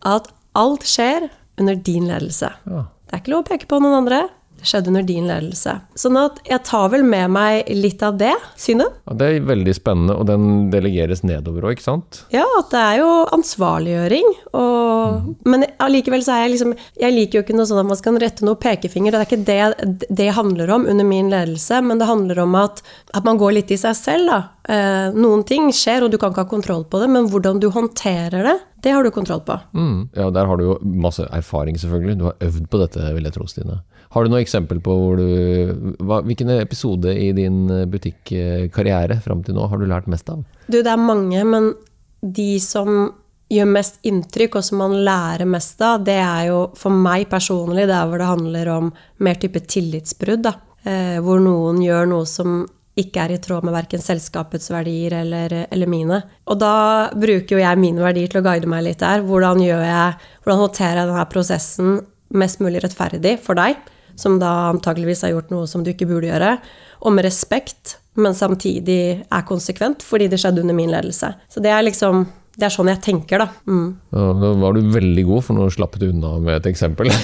at 0.07 0.31
alt 0.57 0.87
skjer 0.87 1.27
under 1.59 1.77
din 1.77 2.07
ledelse. 2.09 2.49
Ja. 2.65 2.87
Det 3.09 3.15
er 3.15 3.21
ikke 3.23 3.33
lov 3.33 3.45
å 3.45 3.49
peke 3.49 3.69
på 3.69 3.81
noen 3.81 3.99
andre. 4.03 4.23
Skjedde 4.63 4.91
under 4.91 5.05
din 5.07 5.27
ledelse. 5.29 5.75
Sånn 5.99 6.17
at 6.19 6.39
jeg 6.47 6.63
tar 6.67 6.89
vel 6.93 7.05
med 7.07 7.31
meg 7.33 7.69
litt 7.75 8.03
av 8.05 8.17
det 8.19 8.33
synet. 8.59 8.99
Ja, 9.07 9.17
det 9.19 9.29
er 9.29 9.47
veldig 9.49 9.75
spennende, 9.77 10.17
og 10.19 10.27
den 10.29 10.69
delegeres 10.73 11.23
nedover 11.27 11.69
òg, 11.69 11.77
ikke 11.77 11.87
sant? 11.87 12.23
Ja, 12.33 12.45
at 12.59 12.71
det 12.73 12.83
er 12.83 12.99
jo 13.01 13.09
ansvarliggjøring. 13.37 14.31
Og, 14.51 15.19
mm. 15.19 15.33
Men 15.49 15.67
allikevel 15.81 16.23
så 16.25 16.35
er 16.35 16.45
jeg 16.45 16.55
liksom 16.55 16.73
Jeg 16.99 17.13
liker 17.13 17.39
jo 17.39 17.43
ikke 17.45 17.55
noe 17.57 17.67
sånn 17.69 17.81
at 17.81 17.89
man 17.89 17.99
skal 17.99 18.19
rette 18.21 18.45
noe 18.45 18.59
pekefinger. 18.59 19.15
Det 19.15 19.19
er 19.19 19.29
ikke 19.29 19.45
det 19.47 20.07
det 20.09 20.29
handler 20.35 20.69
om 20.69 20.87
under 20.89 21.05
min 21.05 21.29
ledelse, 21.29 21.81
men 21.81 21.99
det 21.99 22.05
handler 22.09 22.39
om 22.39 22.55
at, 22.55 22.83
at 23.13 23.25
man 23.25 23.37
går 23.37 23.55
litt 23.59 23.71
i 23.71 23.77
seg 23.79 23.95
selv, 23.97 24.29
da. 24.29 24.39
Eh, 24.69 25.15
noen 25.15 25.43
ting 25.47 25.71
skjer, 25.73 26.05
og 26.05 26.11
du 26.13 26.19
kan 26.21 26.33
ikke 26.33 26.45
ha 26.45 26.51
kontroll 26.51 26.85
på 26.89 27.01
det, 27.01 27.09
men 27.11 27.29
hvordan 27.31 27.61
du 27.61 27.69
håndterer 27.73 28.45
det, 28.45 28.57
det 28.83 28.93
har 28.95 29.03
du 29.03 29.11
kontroll 29.11 29.41
på. 29.45 29.57
Mm. 29.73 30.09
Ja, 30.15 30.29
der 30.33 30.49
har 30.49 30.59
du 30.59 30.65
jo 30.67 30.77
masse 30.83 31.25
erfaring, 31.35 31.79
selvfølgelig. 31.79 32.19
Du 32.19 32.27
har 32.29 32.37
øvd 32.49 32.67
på 32.69 32.81
dette, 32.83 33.07
vil 33.15 33.27
jeg 33.27 33.35
tro, 33.35 33.47
Stine. 33.49 33.81
Har 34.09 34.25
du 34.25 34.33
noe 34.33 34.41
eksempel 34.41 34.79
på 34.81 34.93
hvor 34.97 35.19
du 35.19 35.95
hva, 36.01 36.23
Hvilken 36.25 36.49
episode 36.55 37.13
i 37.13 37.29
din 37.37 37.67
butikkarriere 37.91 39.19
fram 39.21 39.43
til 39.45 39.57
nå 39.57 39.67
har 39.69 39.77
du 39.77 39.85
lært 39.89 40.09
mest 40.09 40.31
av? 40.33 40.41
Du, 40.67 40.79
det 40.81 40.89
er 40.89 41.01
mange, 41.01 41.43
men 41.45 41.73
de 42.21 42.55
som 42.63 43.11
gjør 43.49 43.69
mest 43.69 44.01
inntrykk, 44.05 44.59
og 44.59 44.65
som 44.65 44.81
man 44.83 44.97
lærer 45.05 45.49
mest 45.49 45.81
av, 45.81 46.01
det 46.05 46.17
er 46.21 46.49
jo 46.51 46.63
for 46.77 46.93
meg 46.93 47.29
personlig 47.31 47.87
der 47.89 48.09
hvor 48.09 48.21
det 48.21 48.29
handler 48.29 48.73
om 48.75 48.91
mer 49.25 49.39
type 49.41 49.61
tillitsbrudd. 49.65 50.43
da. 50.45 50.55
Eh, 50.83 51.17
hvor 51.23 51.41
noen 51.43 51.81
gjør 51.83 52.09
noe 52.09 52.27
som 52.29 52.61
ikke 52.99 53.23
er 53.23 53.33
i 53.35 53.39
tråd 53.41 53.65
med 53.67 53.75
verken 53.75 54.01
selskapets 54.03 54.69
verdier 54.71 55.15
eller, 55.21 55.53
eller, 55.69 55.89
mine. 55.91 56.19
Og 56.51 56.59
da 56.59 57.09
bruker 57.15 57.55
jo 57.55 57.61
jeg 57.61 57.79
mine 57.79 58.03
verdier 58.03 58.31
til 58.31 58.41
å 58.41 58.45
guide 58.45 58.69
meg 58.69 58.83
litt 58.85 59.03
der. 59.03 59.23
Hvordan, 59.27 59.61
gjør 59.63 59.85
jeg, 59.85 60.17
hvordan 60.43 60.61
håndterer 60.65 60.99
jeg 61.01 61.11
denne 61.11 61.29
prosessen 61.31 61.93
mest 62.35 62.61
mulig 62.63 62.83
rettferdig 62.83 63.37
for 63.43 63.59
deg? 63.59 63.79
Som 64.19 64.37
da 64.41 64.69
antageligvis 64.73 65.23
har 65.25 65.33
gjort 65.33 65.53
noe 65.53 65.69
som 65.69 65.85
du 65.85 65.93
ikke 65.93 66.09
burde 66.09 66.29
gjøre, 66.29 66.57
og 66.99 67.15
med 67.15 67.27
respekt, 67.27 67.97
men 68.19 68.35
samtidig 68.35 69.01
er 69.23 69.47
konsekvent 69.47 70.03
fordi 70.03 70.27
det 70.27 70.41
skjedde 70.41 70.65
under 70.65 70.75
min 70.75 70.91
ledelse. 70.91 71.31
Så 71.47 71.63
det 71.63 71.71
er 71.71 71.85
liksom 71.87 72.25
Det 72.59 72.67
er 72.67 72.73
sånn 72.73 72.89
jeg 72.91 73.01
tenker, 73.03 73.43
da. 73.43 73.47
Mm. 73.69 73.87
Ja, 74.11 74.25
da 74.41 74.51
var 74.59 74.75
du 74.75 74.81
veldig 74.93 75.25
god, 75.29 75.43
for 75.47 75.57
nå 75.57 75.67
slapp 75.73 75.95
du 76.01 76.09
unna 76.09 76.33
med 76.43 76.59
et 76.59 76.69
eksempel. 76.73 77.09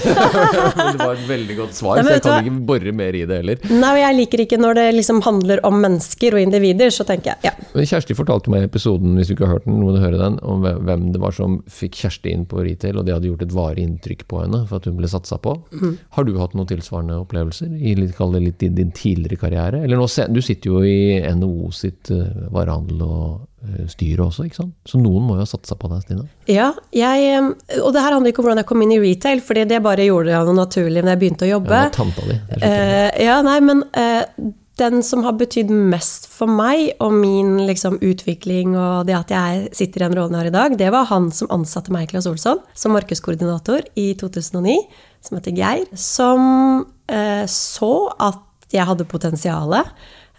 Det 0.96 1.00
var 1.02 1.16
et 1.16 1.26
veldig 1.28 1.56
godt 1.58 1.76
svar, 1.76 2.00
Nei, 2.00 2.06
så 2.06 2.14
jeg 2.16 2.24
kan 2.24 2.32
hva? 2.32 2.44
ikke 2.46 2.66
bore 2.70 2.94
mer 2.96 3.18
i 3.18 3.24
det 3.28 3.40
heller. 3.42 3.62
Nei, 3.70 3.92
og 3.92 4.00
jeg 4.02 4.18
liker 4.20 4.44
ikke 4.46 4.60
når 4.62 4.78
det 4.80 4.86
liksom 4.96 5.22
handler 5.26 5.62
om 5.68 5.78
mennesker 5.84 6.38
og 6.38 6.44
individer, 6.46 6.94
så 6.94 7.06
tenker 7.08 7.34
jeg 7.34 7.50
ja. 7.52 7.54
Kjersti 7.86 8.16
fortalte 8.18 8.52
meg 8.54 8.66
i 8.66 8.70
episoden, 8.70 9.16
hvis 9.20 9.30
du 9.30 9.36
ikke 9.36 9.48
har 9.50 9.58
hørt 9.58 9.68
den, 9.68 9.80
må 9.82 9.94
du 9.96 10.02
høre 10.04 10.20
den, 10.22 10.38
om 10.46 10.64
hvem- 10.64 11.10
det 11.16 11.22
var 11.22 11.36
som 11.36 11.60
fikk 11.72 12.00
Kjersti 12.04 12.32
inn 12.34 12.46
på 12.50 12.64
retail, 12.66 13.00
og 13.00 13.08
det 13.08 13.16
hadde 13.16 13.30
gjort 13.30 13.46
et 13.46 13.56
varig 13.56 13.86
inntrykk 13.86 14.26
på 14.32 14.42
henne 14.44 14.64
for 14.70 14.80
at 14.80 14.90
hun 14.90 14.98
ble 15.00 15.10
satsa 15.12 15.40
på. 15.42 15.56
Mm. 15.76 15.98
Har 16.18 16.28
du 16.28 16.34
hatt 16.40 16.56
noen 16.58 16.70
tilsvarende 16.70 17.20
opplevelser 17.22 17.74
i 17.76 17.96
litt, 18.00 18.20
litt 18.20 18.60
din, 18.64 18.76
din 18.78 18.94
tidligere 18.96 19.42
karriere? 19.42 19.84
Eller 19.84 20.00
nå, 20.00 20.08
du 20.08 20.42
sitter 20.44 20.72
jo 20.72 20.84
i 20.86 21.20
NHO 21.36 21.72
sitt 21.76 22.12
uh, 22.14 22.48
varehandel 22.54 23.04
og 23.06 23.46
eh, 23.64 23.86
styre 23.92 24.28
også, 24.28 24.48
ikke 24.48 24.60
sant? 24.60 24.76
Så 24.88 25.00
noen 25.02 25.24
må 25.28 25.38
jo 25.38 25.46
ha 25.46 25.50
satsa 25.50 25.78
på 25.80 25.90
deg, 25.92 26.04
Stine? 26.06 26.28
Ja, 26.52 26.72
jeg, 26.96 27.30
eh, 27.32 27.80
og 27.82 27.94
det 27.96 28.04
her 28.04 28.16
handler 28.16 28.34
ikke 28.34 28.44
om 28.44 28.50
hvordan 28.50 28.64
jeg 28.64 28.70
kom 28.72 28.84
inn 28.86 28.96
i 28.98 29.02
retail, 29.04 29.42
fordi 29.46 29.66
det 29.70 29.82
bare 29.86 30.08
gjorde 30.08 30.34
jeg 30.34 30.50
noe 30.50 30.60
naturlig 30.60 31.04
når 31.04 31.16
jeg 31.16 31.24
begynte 31.24 31.48
å 31.48 31.54
jobbe. 31.56 31.82
Ja, 31.88 31.96
tanta 31.96 32.28
di. 32.28 32.38
Eh, 32.60 33.10
ja, 33.26 33.40
nei, 33.46 33.58
men 33.66 33.84
uh, 33.98 34.52
den 34.80 35.04
som 35.08 35.24
har 35.24 35.38
betydd 35.40 35.72
mest 35.72 36.28
for 36.32 36.52
meg 36.52 36.96
og 37.04 37.14
min 37.16 37.62
liksom, 37.68 37.98
utvikling 38.04 38.76
og 38.76 39.06
det 39.08 39.16
at 39.18 39.32
jeg 39.32 39.70
sitter 39.78 40.02
i 40.02 40.08
den 40.08 40.18
rollen 40.20 40.36
har 40.36 40.50
i 40.50 40.56
dag, 40.56 40.76
det 40.80 40.92
var 40.94 41.08
han 41.12 41.30
som 41.36 41.52
ansatte 41.54 41.94
meg, 41.96 42.10
Claes 42.12 42.28
Olsson, 42.30 42.60
som 42.76 42.96
markedskoordinator 42.96 43.88
i 44.00 44.12
2009, 44.20 44.76
som 45.24 45.40
heter 45.40 45.56
Geir, 45.56 45.88
som 45.96 46.44
uh, 46.84 47.46
så 47.48 47.94
at 48.20 48.44
jeg 48.74 48.88
hadde 48.90 49.08
potensialet. 49.08 49.90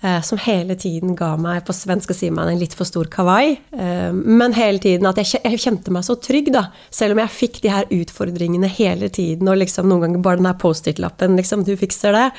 Eh, 0.03 0.21
Som 0.23 0.39
hele 0.39 0.77
tiden 0.77 1.15
ga 1.17 1.37
meg, 1.37 1.65
på 1.67 1.75
svensk 1.77 2.13
sier 2.15 2.33
man 2.35 2.49
en 2.49 2.59
litt 2.61 2.75
for 2.75 2.85
stor 2.85 3.09
kawaii. 3.13 3.59
eh, 3.73 4.13
Men 4.13 4.53
hele 4.55 4.79
tiden 4.79 5.07
at 5.07 5.17
jeg 5.17 5.41
jeg 5.45 5.59
kjente 5.63 5.91
meg 5.91 6.05
så 6.05 6.17
trygg, 6.21 6.53
da. 6.53 6.69
Selv 6.91 7.13
om 7.13 7.19
jeg 7.19 7.29
fikk 7.31 7.61
de 7.63 7.69
her 7.73 7.85
utfordringene 7.91 8.69
hele 8.69 9.09
tiden, 9.09 9.49
og 9.49 9.59
liksom 9.59 9.89
noen 9.89 10.07
ganger 10.07 10.23
bare 10.23 10.37
den 10.37 10.47
her 10.47 10.59
Post-It-lappen, 10.59 11.37
liksom, 11.37 11.65
du 11.65 11.77
fikser 11.77 12.13
det, 12.13 12.31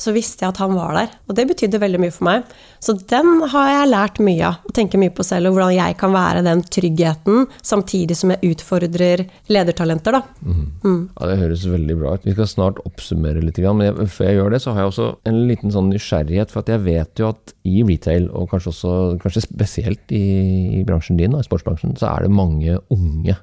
så 0.00 0.14
visste 0.16 0.44
jeg 0.46 0.54
at 0.54 0.60
han 0.62 0.74
var 0.76 0.94
der. 0.96 1.12
Og 1.28 1.36
det 1.38 1.46
betydde 1.50 1.80
veldig 1.82 2.00
mye 2.02 2.14
for 2.14 2.26
meg. 2.30 2.50
Så 2.80 2.94
den 3.10 3.42
har 3.52 3.68
jeg 3.68 3.90
lært 3.92 4.20
mye 4.24 4.46
av. 4.48 4.62
Å 4.64 4.74
tenke 4.76 4.98
mye 5.00 5.12
på 5.12 5.24
selv, 5.26 5.50
og 5.50 5.58
hvordan 5.58 5.74
jeg 5.76 5.96
kan 6.00 6.14
være 6.14 6.44
den 6.46 6.62
tryggheten, 6.72 7.44
samtidig 7.66 8.16
som 8.16 8.32
jeg 8.32 8.54
utfordrer 8.54 9.26
ledertalenter, 9.52 10.16
da. 10.16 10.22
Ja, 11.20 11.28
Det 11.30 11.38
høres 11.42 11.66
veldig 11.68 11.96
bra 12.00 12.14
ut. 12.16 12.24
Vi 12.24 12.34
skal 12.34 12.48
snart 12.48 12.80
oppsummere 12.88 13.42
litt, 13.44 13.58
men 13.60 13.84
jeg, 13.86 14.08
før 14.08 14.30
jeg 14.30 14.38
gjør 14.40 14.50
det, 14.54 14.62
så 14.64 14.72
har 14.72 14.84
jeg 14.86 14.92
også 14.94 15.08
en 15.28 15.40
liten 15.50 15.74
sånn 15.74 15.90
nysgjerrighet. 15.92 16.50
For 16.54 16.64
at 16.64 16.72
jeg 16.72 16.84
vet 16.86 17.20
jo 17.20 17.28
at 17.34 17.54
i 17.68 17.82
retail, 17.84 18.30
og 18.32 18.48
kanskje 18.54 18.72
også 18.72 18.94
kanskje 19.20 19.44
spesielt 19.44 20.14
i, 20.16 20.24
i 20.80 20.84
bransjen 20.88 21.18
din, 21.20 21.34
da, 21.34 21.42
i 21.42 21.46
sportsbransjen, 21.46 21.92
så 22.00 22.08
er 22.14 22.24
det 22.24 22.32
mange 22.32 22.78
unge 22.94 23.36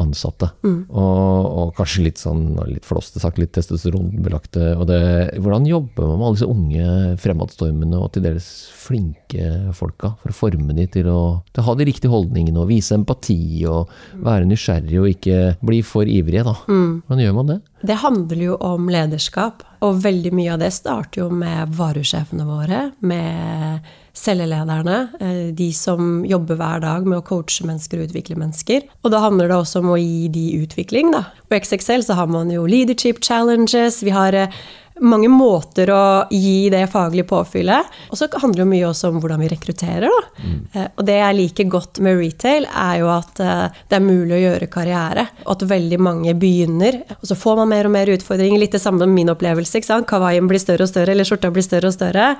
ansatte. 0.00 0.50
Og, 0.90 1.48
og 1.64 1.72
kanskje 1.78 2.04
litt 2.04 2.20
sånn 2.20 2.44
litt 2.68 2.84
flåste 2.84 3.20
sagt, 3.22 3.38
litt 3.40 3.54
testosteronbelagte. 3.56 4.74
Og 4.76 4.86
det, 4.90 5.00
hvordan 5.40 5.64
jobber 5.70 5.93
man 6.02 6.18
med 6.18 6.26
alle 6.26 6.38
disse 6.38 6.48
unge 6.50 7.16
fremadstormende 7.22 8.00
og 8.00 8.10
til 8.14 8.24
dels 8.26 8.48
flinke 8.74 9.72
folka 9.76 10.14
for 10.20 10.32
å 10.32 10.36
forme 10.36 10.76
de 10.76 10.86
til 10.98 11.08
å, 11.10 11.20
til 11.52 11.62
å 11.62 11.66
ha 11.68 11.76
de 11.78 11.88
riktige 11.88 12.12
holdningene 12.12 12.60
og 12.60 12.70
vise 12.72 12.96
empati 12.96 13.38
og 13.70 13.92
være 14.24 14.48
nysgjerrig 14.50 15.00
og 15.00 15.10
ikke 15.12 15.38
bli 15.64 15.82
for 15.86 16.10
ivrige, 16.10 16.46
da. 16.46 16.56
Hvordan 16.66 17.24
gjør 17.24 17.38
man 17.38 17.52
det? 17.52 17.60
Det 17.84 18.00
handler 18.00 18.40
jo 18.46 18.54
om 18.64 18.88
lederskap, 18.88 19.64
og 19.84 20.00
veldig 20.04 20.32
mye 20.32 20.54
av 20.54 20.62
det 20.62 20.70
starter 20.72 21.24
jo 21.24 21.28
med 21.32 21.74
varusjefene 21.76 22.46
våre, 22.48 22.86
med 23.04 23.84
cellelederne, 24.14 25.08
eh, 25.20 25.54
de 25.54 25.72
som 25.74 26.22
jobber 26.24 26.56
hver 26.56 26.80
dag 26.84 27.06
med 27.06 27.18
å 27.18 27.26
coache 27.26 27.66
mennesker 27.66 27.98
og 27.98 28.08
utvikle 28.08 28.38
mennesker. 28.38 28.86
Og 29.02 29.10
da 29.12 29.20
handler 29.24 29.50
det 29.50 29.58
også 29.58 29.82
om 29.82 29.90
å 29.92 29.98
gi 29.98 30.28
de 30.32 30.46
utvikling, 30.62 31.10
da. 31.12 31.24
På 31.50 31.58
XXL 31.58 32.06
så 32.06 32.14
har 32.14 32.30
man 32.30 32.52
jo 32.54 32.64
leadership 32.70 33.20
challenges, 33.20 34.02
vi 34.06 34.14
har 34.14 34.32
eh, 34.38 34.62
mange 35.02 35.28
måter 35.28 35.90
å 35.90 36.02
gi 36.30 36.68
det 36.70 36.84
faglige 36.92 37.26
påfyllet. 37.26 37.88
Og 38.10 38.18
så 38.18 38.28
handler 38.38 38.62
det 38.62 38.70
mye 38.70 38.86
også 38.88 39.10
om 39.10 39.16
hvordan 39.22 39.42
vi 39.42 39.48
rekrutterer, 39.50 40.06
da. 40.06 40.50
Eh, 40.74 40.86
Og 40.96 41.04
det 41.08 41.16
jeg 41.18 41.38
liker 41.40 41.64
godt 41.72 41.98
med 42.04 42.18
retail, 42.20 42.66
er 42.70 43.00
jo 43.00 43.08
at 43.10 43.40
eh, 43.42 43.80
det 43.90 43.98
er 43.98 44.04
mulig 44.06 44.36
å 44.36 44.42
gjøre 44.44 44.70
karriere. 44.70 45.26
Og 45.46 45.56
at 45.56 45.66
veldig 45.74 45.98
mange 45.98 46.34
begynner, 46.38 47.02
og 47.18 47.26
så 47.26 47.34
får 47.34 47.56
man 47.62 47.72
mer 47.74 47.88
og 47.90 47.96
mer 47.96 48.12
utfordringer. 48.14 48.60
Litt 48.62 48.76
det 48.78 48.82
samme 48.84 49.02
med 49.06 49.14
min 49.14 49.34
opplevelse. 49.34 49.78
ikke 49.78 49.90
sant? 49.90 50.06
Kawaien 50.06 50.46
blir 50.50 50.62
større 50.62 50.86
og 50.86 50.92
større, 50.92 51.10
eller 51.12 51.26
skjorta 51.26 51.50
blir 51.50 51.66
større 51.66 51.90
og 51.90 51.96
større. 51.98 52.30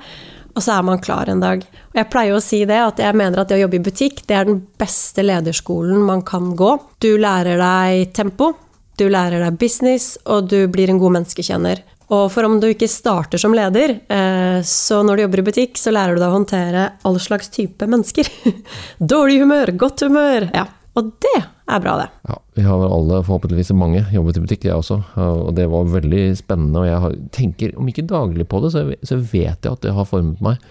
Og 0.55 0.63
så 0.63 0.77
er 0.77 0.83
man 0.87 1.01
klar 1.03 1.27
en 1.27 1.41
dag. 1.43 1.65
Og 1.91 1.97
jeg 1.99 2.07
pleier 2.13 2.37
å 2.37 2.43
si 2.43 2.61
det, 2.63 2.79
at 2.79 3.01
jeg 3.03 3.15
mener 3.19 3.41
at 3.41 3.49
det 3.51 3.57
å 3.57 3.65
jobbe 3.65 3.75
i 3.81 3.83
butikk, 3.83 4.21
det 4.29 4.37
er 4.37 4.47
den 4.47 4.61
beste 4.79 5.25
lederskolen 5.25 5.99
man 6.07 6.21
kan 6.23 6.53
gå. 6.55 6.77
Du 7.03 7.17
lærer 7.19 7.59
deg 7.59 8.13
tempo, 8.15 8.53
du 8.95 9.09
lærer 9.11 9.43
deg 9.43 9.57
business, 9.59 10.13
og 10.23 10.47
du 10.47 10.61
blir 10.71 10.87
en 10.89 11.01
god 11.01 11.17
menneskekjenner. 11.17 11.83
Og 12.13 12.27
for 12.33 12.45
om 12.45 12.59
du 12.61 12.67
ikke 12.69 12.89
starter 12.91 13.41
som 13.41 13.55
leder, 13.57 13.97
eh, 14.05 14.59
så 14.67 15.01
når 15.05 15.17
du 15.17 15.23
jobber 15.25 15.41
i 15.41 15.45
butikk, 15.47 15.79
så 15.81 15.93
lærer 15.95 16.15
du 16.15 16.21
deg 16.21 16.29
å 16.29 16.37
håndtere 16.37 16.87
all 17.07 17.17
slags 17.21 17.49
type 17.53 17.87
mennesker. 17.89 18.29
Dårlig 19.15 19.39
humør, 19.41 19.73
godt 19.79 20.05
humør. 20.05 20.49
Ja. 20.53 20.67
Og 20.95 21.09
det 21.19 21.31
er 21.67 21.79
bra, 21.83 21.93
det. 21.99 22.05
Ja, 22.29 22.35
vi 22.55 22.63
har 22.63 22.77
vel 22.79 22.91
alle, 22.93 23.17
forhåpentligvis 23.25 23.71
mange, 23.75 24.03
jobbet 24.13 24.37
i 24.37 24.43
butikk, 24.45 24.63
jeg 24.69 24.77
også. 24.77 24.97
Og 25.19 25.49
det 25.57 25.65
var 25.71 25.89
veldig 25.91 26.21
spennende. 26.39 26.79
Og 26.83 26.87
jeg 26.87 26.99
har, 27.03 27.15
tenker, 27.35 27.73
om 27.81 27.89
ikke 27.91 28.05
daglig 28.07 28.45
på 28.47 28.61
det, 28.63 28.69
så, 28.71 28.83
så 29.03 29.17
vet 29.19 29.65
jeg 29.65 29.73
at 29.73 29.81
det 29.83 29.91
har 29.97 30.07
formet 30.07 30.39
meg. 30.45 30.61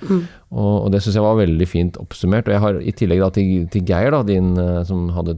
Og, 0.54 0.70
og 0.86 0.88
det 0.94 1.02
syns 1.04 1.18
jeg 1.18 1.26
var 1.26 1.36
veldig 1.42 1.68
fint 1.68 1.98
oppsummert. 2.00 2.48
Og 2.48 2.56
jeg 2.56 2.62
har 2.64 2.78
i 2.80 2.94
tillegg 2.96 3.20
da, 3.20 3.28
til, 3.36 3.66
til 3.74 3.84
Geir, 3.90 4.14
da, 4.16 4.22
din, 4.30 4.54
eh, 4.56 4.80
som 4.88 5.10
hadde 5.16 5.36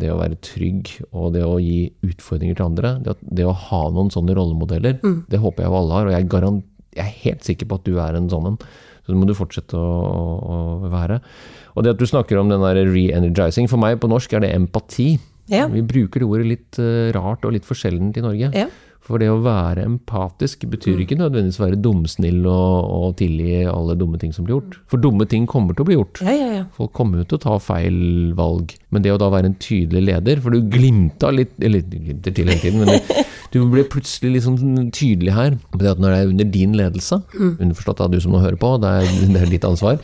det 0.00 0.10
å 0.10 0.18
være 0.18 0.40
trygg 0.42 0.90
og 1.12 1.30
det 1.36 1.44
å 1.46 1.58
gi 1.62 1.78
utfordringer 2.06 2.58
til 2.58 2.66
andre, 2.70 2.96
det, 3.04 3.14
at, 3.14 3.22
det 3.36 3.46
å 3.46 3.54
ha 3.68 3.84
noen 3.94 4.10
sånne 4.14 4.34
rollemodeller, 4.38 4.98
det 5.30 5.42
håper 5.44 5.66
jeg 5.68 5.76
alle 5.84 6.00
har. 6.00 6.10
Og 6.10 6.16
jeg, 6.18 6.28
garan- 6.34 6.64
jeg 6.96 7.04
er 7.06 7.16
helt 7.28 7.46
sikker 7.46 7.68
på 7.70 7.78
at 7.78 7.86
du 7.86 7.94
er 8.02 8.18
en 8.18 8.30
sånn 8.32 8.50
en. 8.54 8.58
Så 9.06 9.14
det 9.14 9.20
må 9.20 9.28
du 9.28 9.36
fortsette 9.38 9.78
å, 9.78 9.90
å, 10.42 10.56
være. 10.90 11.20
Og 11.78 11.86
det 11.86 11.94
at 11.94 12.00
du 12.02 12.06
snakker 12.10 12.40
om 12.40 12.50
den 12.50 12.64
der 12.64 12.82
re-energizing, 12.90 13.70
for 13.70 13.78
meg 13.78 14.00
på 14.02 14.10
norsk 14.10 14.34
er 14.34 14.42
det 14.42 14.50
empati. 14.56 15.12
Ja. 15.52 15.68
Vi 15.70 15.84
bruker 15.86 16.24
det 16.24 16.26
ordet 16.26 16.48
litt 16.50 16.80
eh, 16.82 17.14
rart 17.14 17.46
og 17.46 17.54
litt 17.54 17.68
for 17.68 17.78
sjeldent 17.78 18.18
i 18.18 18.24
Norge. 18.24 18.50
Ja. 18.50 18.66
For 19.06 19.22
det 19.22 19.28
å 19.30 19.38
være 19.38 19.84
empatisk 19.86 20.64
betyr 20.70 21.04
ikke 21.04 21.18
nødvendigvis 21.20 21.60
være 21.62 21.78
dumsnill 21.78 22.40
og, 22.50 22.88
og 22.96 23.12
tilgi 23.20 23.60
alle 23.70 23.94
dumme 23.98 24.18
ting 24.18 24.32
som 24.34 24.46
blir 24.46 24.56
gjort. 24.56 24.78
For 24.90 25.02
dumme 25.02 25.28
ting 25.30 25.46
kommer 25.50 25.76
til 25.76 25.84
å 25.84 25.88
bli 25.88 25.98
gjort. 25.98 26.22
Ja, 26.26 26.34
ja, 26.34 26.48
ja. 26.56 26.64
Folk 26.74 26.90
kommer 26.96 27.22
jo 27.22 27.28
til 27.30 27.38
å 27.38 27.44
ta 27.44 27.58
feil 27.62 28.00
valg. 28.38 28.74
Men 28.90 29.04
det 29.04 29.14
å 29.14 29.20
da 29.22 29.30
være 29.30 29.52
en 29.52 29.58
tydelig 29.62 30.02
leder, 30.08 30.42
for 30.42 30.54
du 30.54 30.70
glimta 30.72 31.30
litt 31.34 31.54
Eller 31.62 31.84
du 31.86 31.98
glimter 32.00 32.34
til 32.34 32.50
hele 32.50 32.58
tiden, 32.62 32.82
men 32.82 32.90
du, 32.96 33.22
du 33.54 33.60
ble 33.70 33.86
plutselig 33.92 34.42
sånn 34.48 34.90
tydelig 34.90 35.36
her. 35.36 35.58
på 35.70 35.82
Det 35.82 35.92
at 35.94 36.02
når 36.02 36.12
det 36.12 36.18
er 36.18 36.32
under 36.34 36.50
din 36.58 36.74
ledelse, 36.80 37.20
underforstått 37.36 38.02
av 38.02 38.10
du 38.10 38.18
som 38.22 38.34
nå 38.34 38.42
hører 38.42 38.58
på, 38.58 38.74
det 38.82 38.90
er, 38.90 39.14
det 39.36 39.44
er 39.44 39.54
ditt 39.54 39.68
ansvar, 39.68 40.02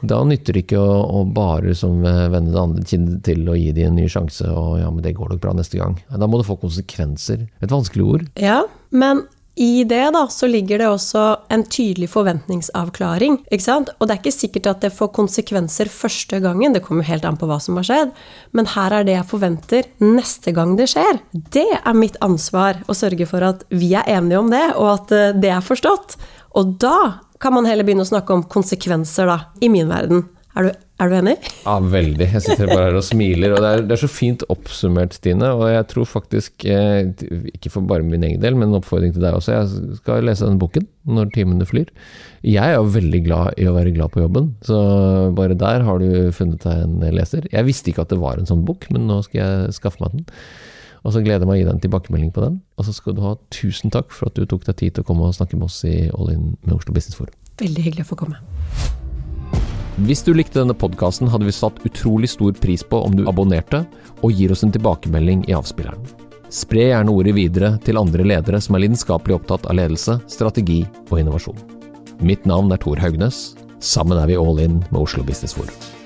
da 0.00 0.22
nytter 0.26 0.56
det 0.56 0.64
ikke 0.66 0.80
å, 0.80 0.96
å 1.20 1.24
bare 1.28 1.76
som 1.78 2.00
vende 2.02 2.54
det 2.54 2.62
andre 2.62 2.86
kinnet 2.88 3.20
til 3.26 3.44
og 3.46 3.60
gi 3.60 3.70
dem 3.76 3.92
en 3.92 4.00
ny 4.00 4.08
sjanse, 4.10 4.48
og 4.48 4.80
ja, 4.80 4.88
men 4.88 5.04
det 5.04 5.14
går 5.18 5.34
nok 5.34 5.44
bra 5.44 5.54
neste 5.56 5.80
gang. 5.80 5.98
Da 6.08 6.28
må 6.30 6.40
det 6.40 6.48
få 6.48 6.58
konsekvenser. 6.62 7.46
Et 7.62 7.72
vanskelig 7.72 8.08
ord. 8.08 8.26
Ja, 8.40 8.62
men 8.90 9.24
i 9.54 9.84
det 9.84 10.04
da, 10.14 10.22
så 10.32 10.48
ligger 10.48 10.80
det 10.80 10.86
også 10.88 11.22
en 11.52 11.64
tydelig 11.68 12.08
forventningsavklaring. 12.14 13.42
ikke 13.52 13.64
sant? 13.64 13.90
Og 13.98 14.08
det 14.08 14.14
er 14.14 14.20
ikke 14.22 14.32
sikkert 14.32 14.68
at 14.70 14.84
det 14.84 14.92
får 14.96 15.10
konsekvenser 15.18 15.90
første 15.92 16.40
gangen, 16.40 16.72
det 16.72 16.84
kommer 16.86 17.04
helt 17.04 17.26
an 17.28 17.36
på 17.36 17.48
hva 17.50 17.58
som 17.60 17.76
har 17.76 17.84
skjedd, 17.88 18.14
men 18.56 18.70
her 18.72 18.96
er 18.96 19.04
det 19.04 19.18
jeg 19.18 19.28
forventer 19.28 19.90
neste 20.00 20.54
gang 20.56 20.72
det 20.80 20.88
skjer. 20.94 21.20
Det 21.32 21.68
er 21.82 21.98
mitt 21.98 22.16
ansvar 22.24 22.80
å 22.88 22.96
sørge 22.96 23.28
for 23.28 23.44
at 23.44 23.66
vi 23.68 23.92
er 23.92 24.08
enige 24.16 24.40
om 24.40 24.48
det, 24.52 24.64
og 24.72 24.88
at 24.94 25.12
eh, 25.16 25.36
det 25.36 25.52
er 25.52 25.68
forstått. 25.68 26.16
Og 26.56 26.72
da 26.80 26.96
kan 27.42 27.54
man 27.56 27.66
heller 27.66 27.86
begynne 27.86 28.06
å 28.06 28.12
snakke 28.12 28.36
om 28.36 28.46
konsekvenser, 28.50 29.28
da, 29.30 29.38
i 29.60 29.70
min 29.72 29.90
verden. 29.90 30.24
Er 30.52 30.66
du, 30.66 30.80
er 31.00 31.08
du 31.08 31.14
enig? 31.16 31.34
Ja, 31.64 31.78
veldig. 31.80 32.26
Jeg 32.34 32.42
sitter 32.44 32.68
bare 32.68 32.90
her 32.90 32.98
og 32.98 33.04
smiler. 33.06 33.54
Og 33.54 33.62
det 33.64 33.68
er, 33.70 33.84
det 33.88 33.94
er 33.96 34.00
så 34.02 34.10
fint 34.12 34.42
oppsummert, 34.52 35.14
Stine. 35.16 35.48
Og 35.56 35.64
jeg 35.70 35.86
tror 35.88 36.08
faktisk, 36.10 36.66
eh, 36.68 37.08
ikke 37.54 37.72
for 37.72 37.88
bare 37.88 38.04
min 38.04 38.26
egen 38.28 38.42
del, 38.42 38.58
men 38.58 38.68
en 38.68 38.76
oppfordring 38.82 39.14
til 39.16 39.24
deg 39.24 39.38
også, 39.38 39.54
jeg 39.56 39.96
skal 40.02 40.28
lese 40.28 40.44
denne 40.44 40.60
boken 40.60 40.84
når 41.08 41.32
timene 41.32 41.68
flyr. 41.68 41.88
Jeg 42.44 42.60
er 42.60 42.76
jo 42.76 42.92
veldig 42.92 43.22
glad 43.24 43.56
i 43.62 43.70
å 43.70 43.74
være 43.78 43.94
glad 43.96 44.12
på 44.12 44.20
jobben, 44.26 44.52
så 44.66 44.76
bare 45.38 45.56
der 45.56 45.86
har 45.86 46.02
du 46.02 46.28
funnet 46.36 46.66
deg 46.66 46.84
en 46.84 47.16
leser. 47.16 47.48
Jeg 47.54 47.68
visste 47.68 47.92
ikke 47.92 48.04
at 48.04 48.12
det 48.12 48.20
var 48.20 48.36
en 48.36 48.50
sånn 48.50 48.66
bok, 48.68 48.90
men 48.92 49.08
nå 49.08 49.22
skal 49.24 49.40
jeg 49.40 49.78
skaffe 49.80 50.04
meg 50.04 50.18
den. 50.18 50.28
Og 51.02 51.14
så 51.14 51.22
gleder 51.22 51.42
jeg 51.42 51.50
meg 51.50 51.56
å 51.56 51.60
gi 51.60 51.66
deg 51.66 51.74
en 51.74 51.82
tilbakemelding 51.82 52.32
på 52.34 52.44
den. 52.44 52.58
Og 52.78 52.86
så 52.86 52.94
skal 52.94 53.16
du 53.16 53.22
ha 53.24 53.34
tusen 53.54 53.90
takk 53.94 54.12
for 54.14 54.30
at 54.30 54.38
du 54.38 54.46
tok 54.46 54.66
deg 54.68 54.78
tid 54.78 54.96
til 54.96 55.04
å 55.04 55.08
komme 55.08 55.26
og 55.26 55.34
snakke 55.36 55.58
med 55.58 55.66
oss 55.66 55.80
i 55.88 56.06
All 56.14 56.30
In 56.30 56.52
med 56.62 56.76
Oslo 56.76 56.94
Business 56.94 57.18
Forum. 57.18 57.34
Veldig 57.62 57.86
hyggelig 57.88 58.06
å 58.06 58.12
få 58.12 58.20
komme. 58.22 58.38
Hvis 60.06 60.22
du 60.24 60.32
likte 60.32 60.62
denne 60.62 60.76
podkasten, 60.78 61.28
hadde 61.28 61.44
vi 61.44 61.52
satt 61.52 61.82
utrolig 61.84 62.30
stor 62.32 62.54
pris 62.56 62.84
på 62.86 63.02
om 63.04 63.16
du 63.18 63.26
abonnerte 63.28 63.82
og 64.22 64.32
gir 64.32 64.54
oss 64.54 64.64
en 64.64 64.72
tilbakemelding 64.72 65.44
i 65.50 65.56
avspilleren. 65.58 66.00
Spre 66.52 66.86
gjerne 66.90 67.12
ordet 67.12 67.34
videre 67.36 67.74
til 67.84 68.00
andre 68.00 68.24
ledere 68.28 68.60
som 68.60 68.76
er 68.76 68.84
lidenskapelig 68.86 69.38
opptatt 69.38 69.66
av 69.68 69.76
ledelse, 69.76 70.18
strategi 70.32 70.82
og 71.08 71.18
innovasjon. 71.20 71.58
Mitt 72.24 72.46
navn 72.48 72.72
er 72.72 72.80
Tor 72.80 73.00
Haugnes. 73.02 73.50
Sammen 73.82 74.20
er 74.20 74.30
vi 74.30 74.38
all 74.38 74.60
in 74.62 74.78
med 74.92 75.00
Oslo 75.02 75.24
Business 75.26 75.56
Forum. 75.56 76.01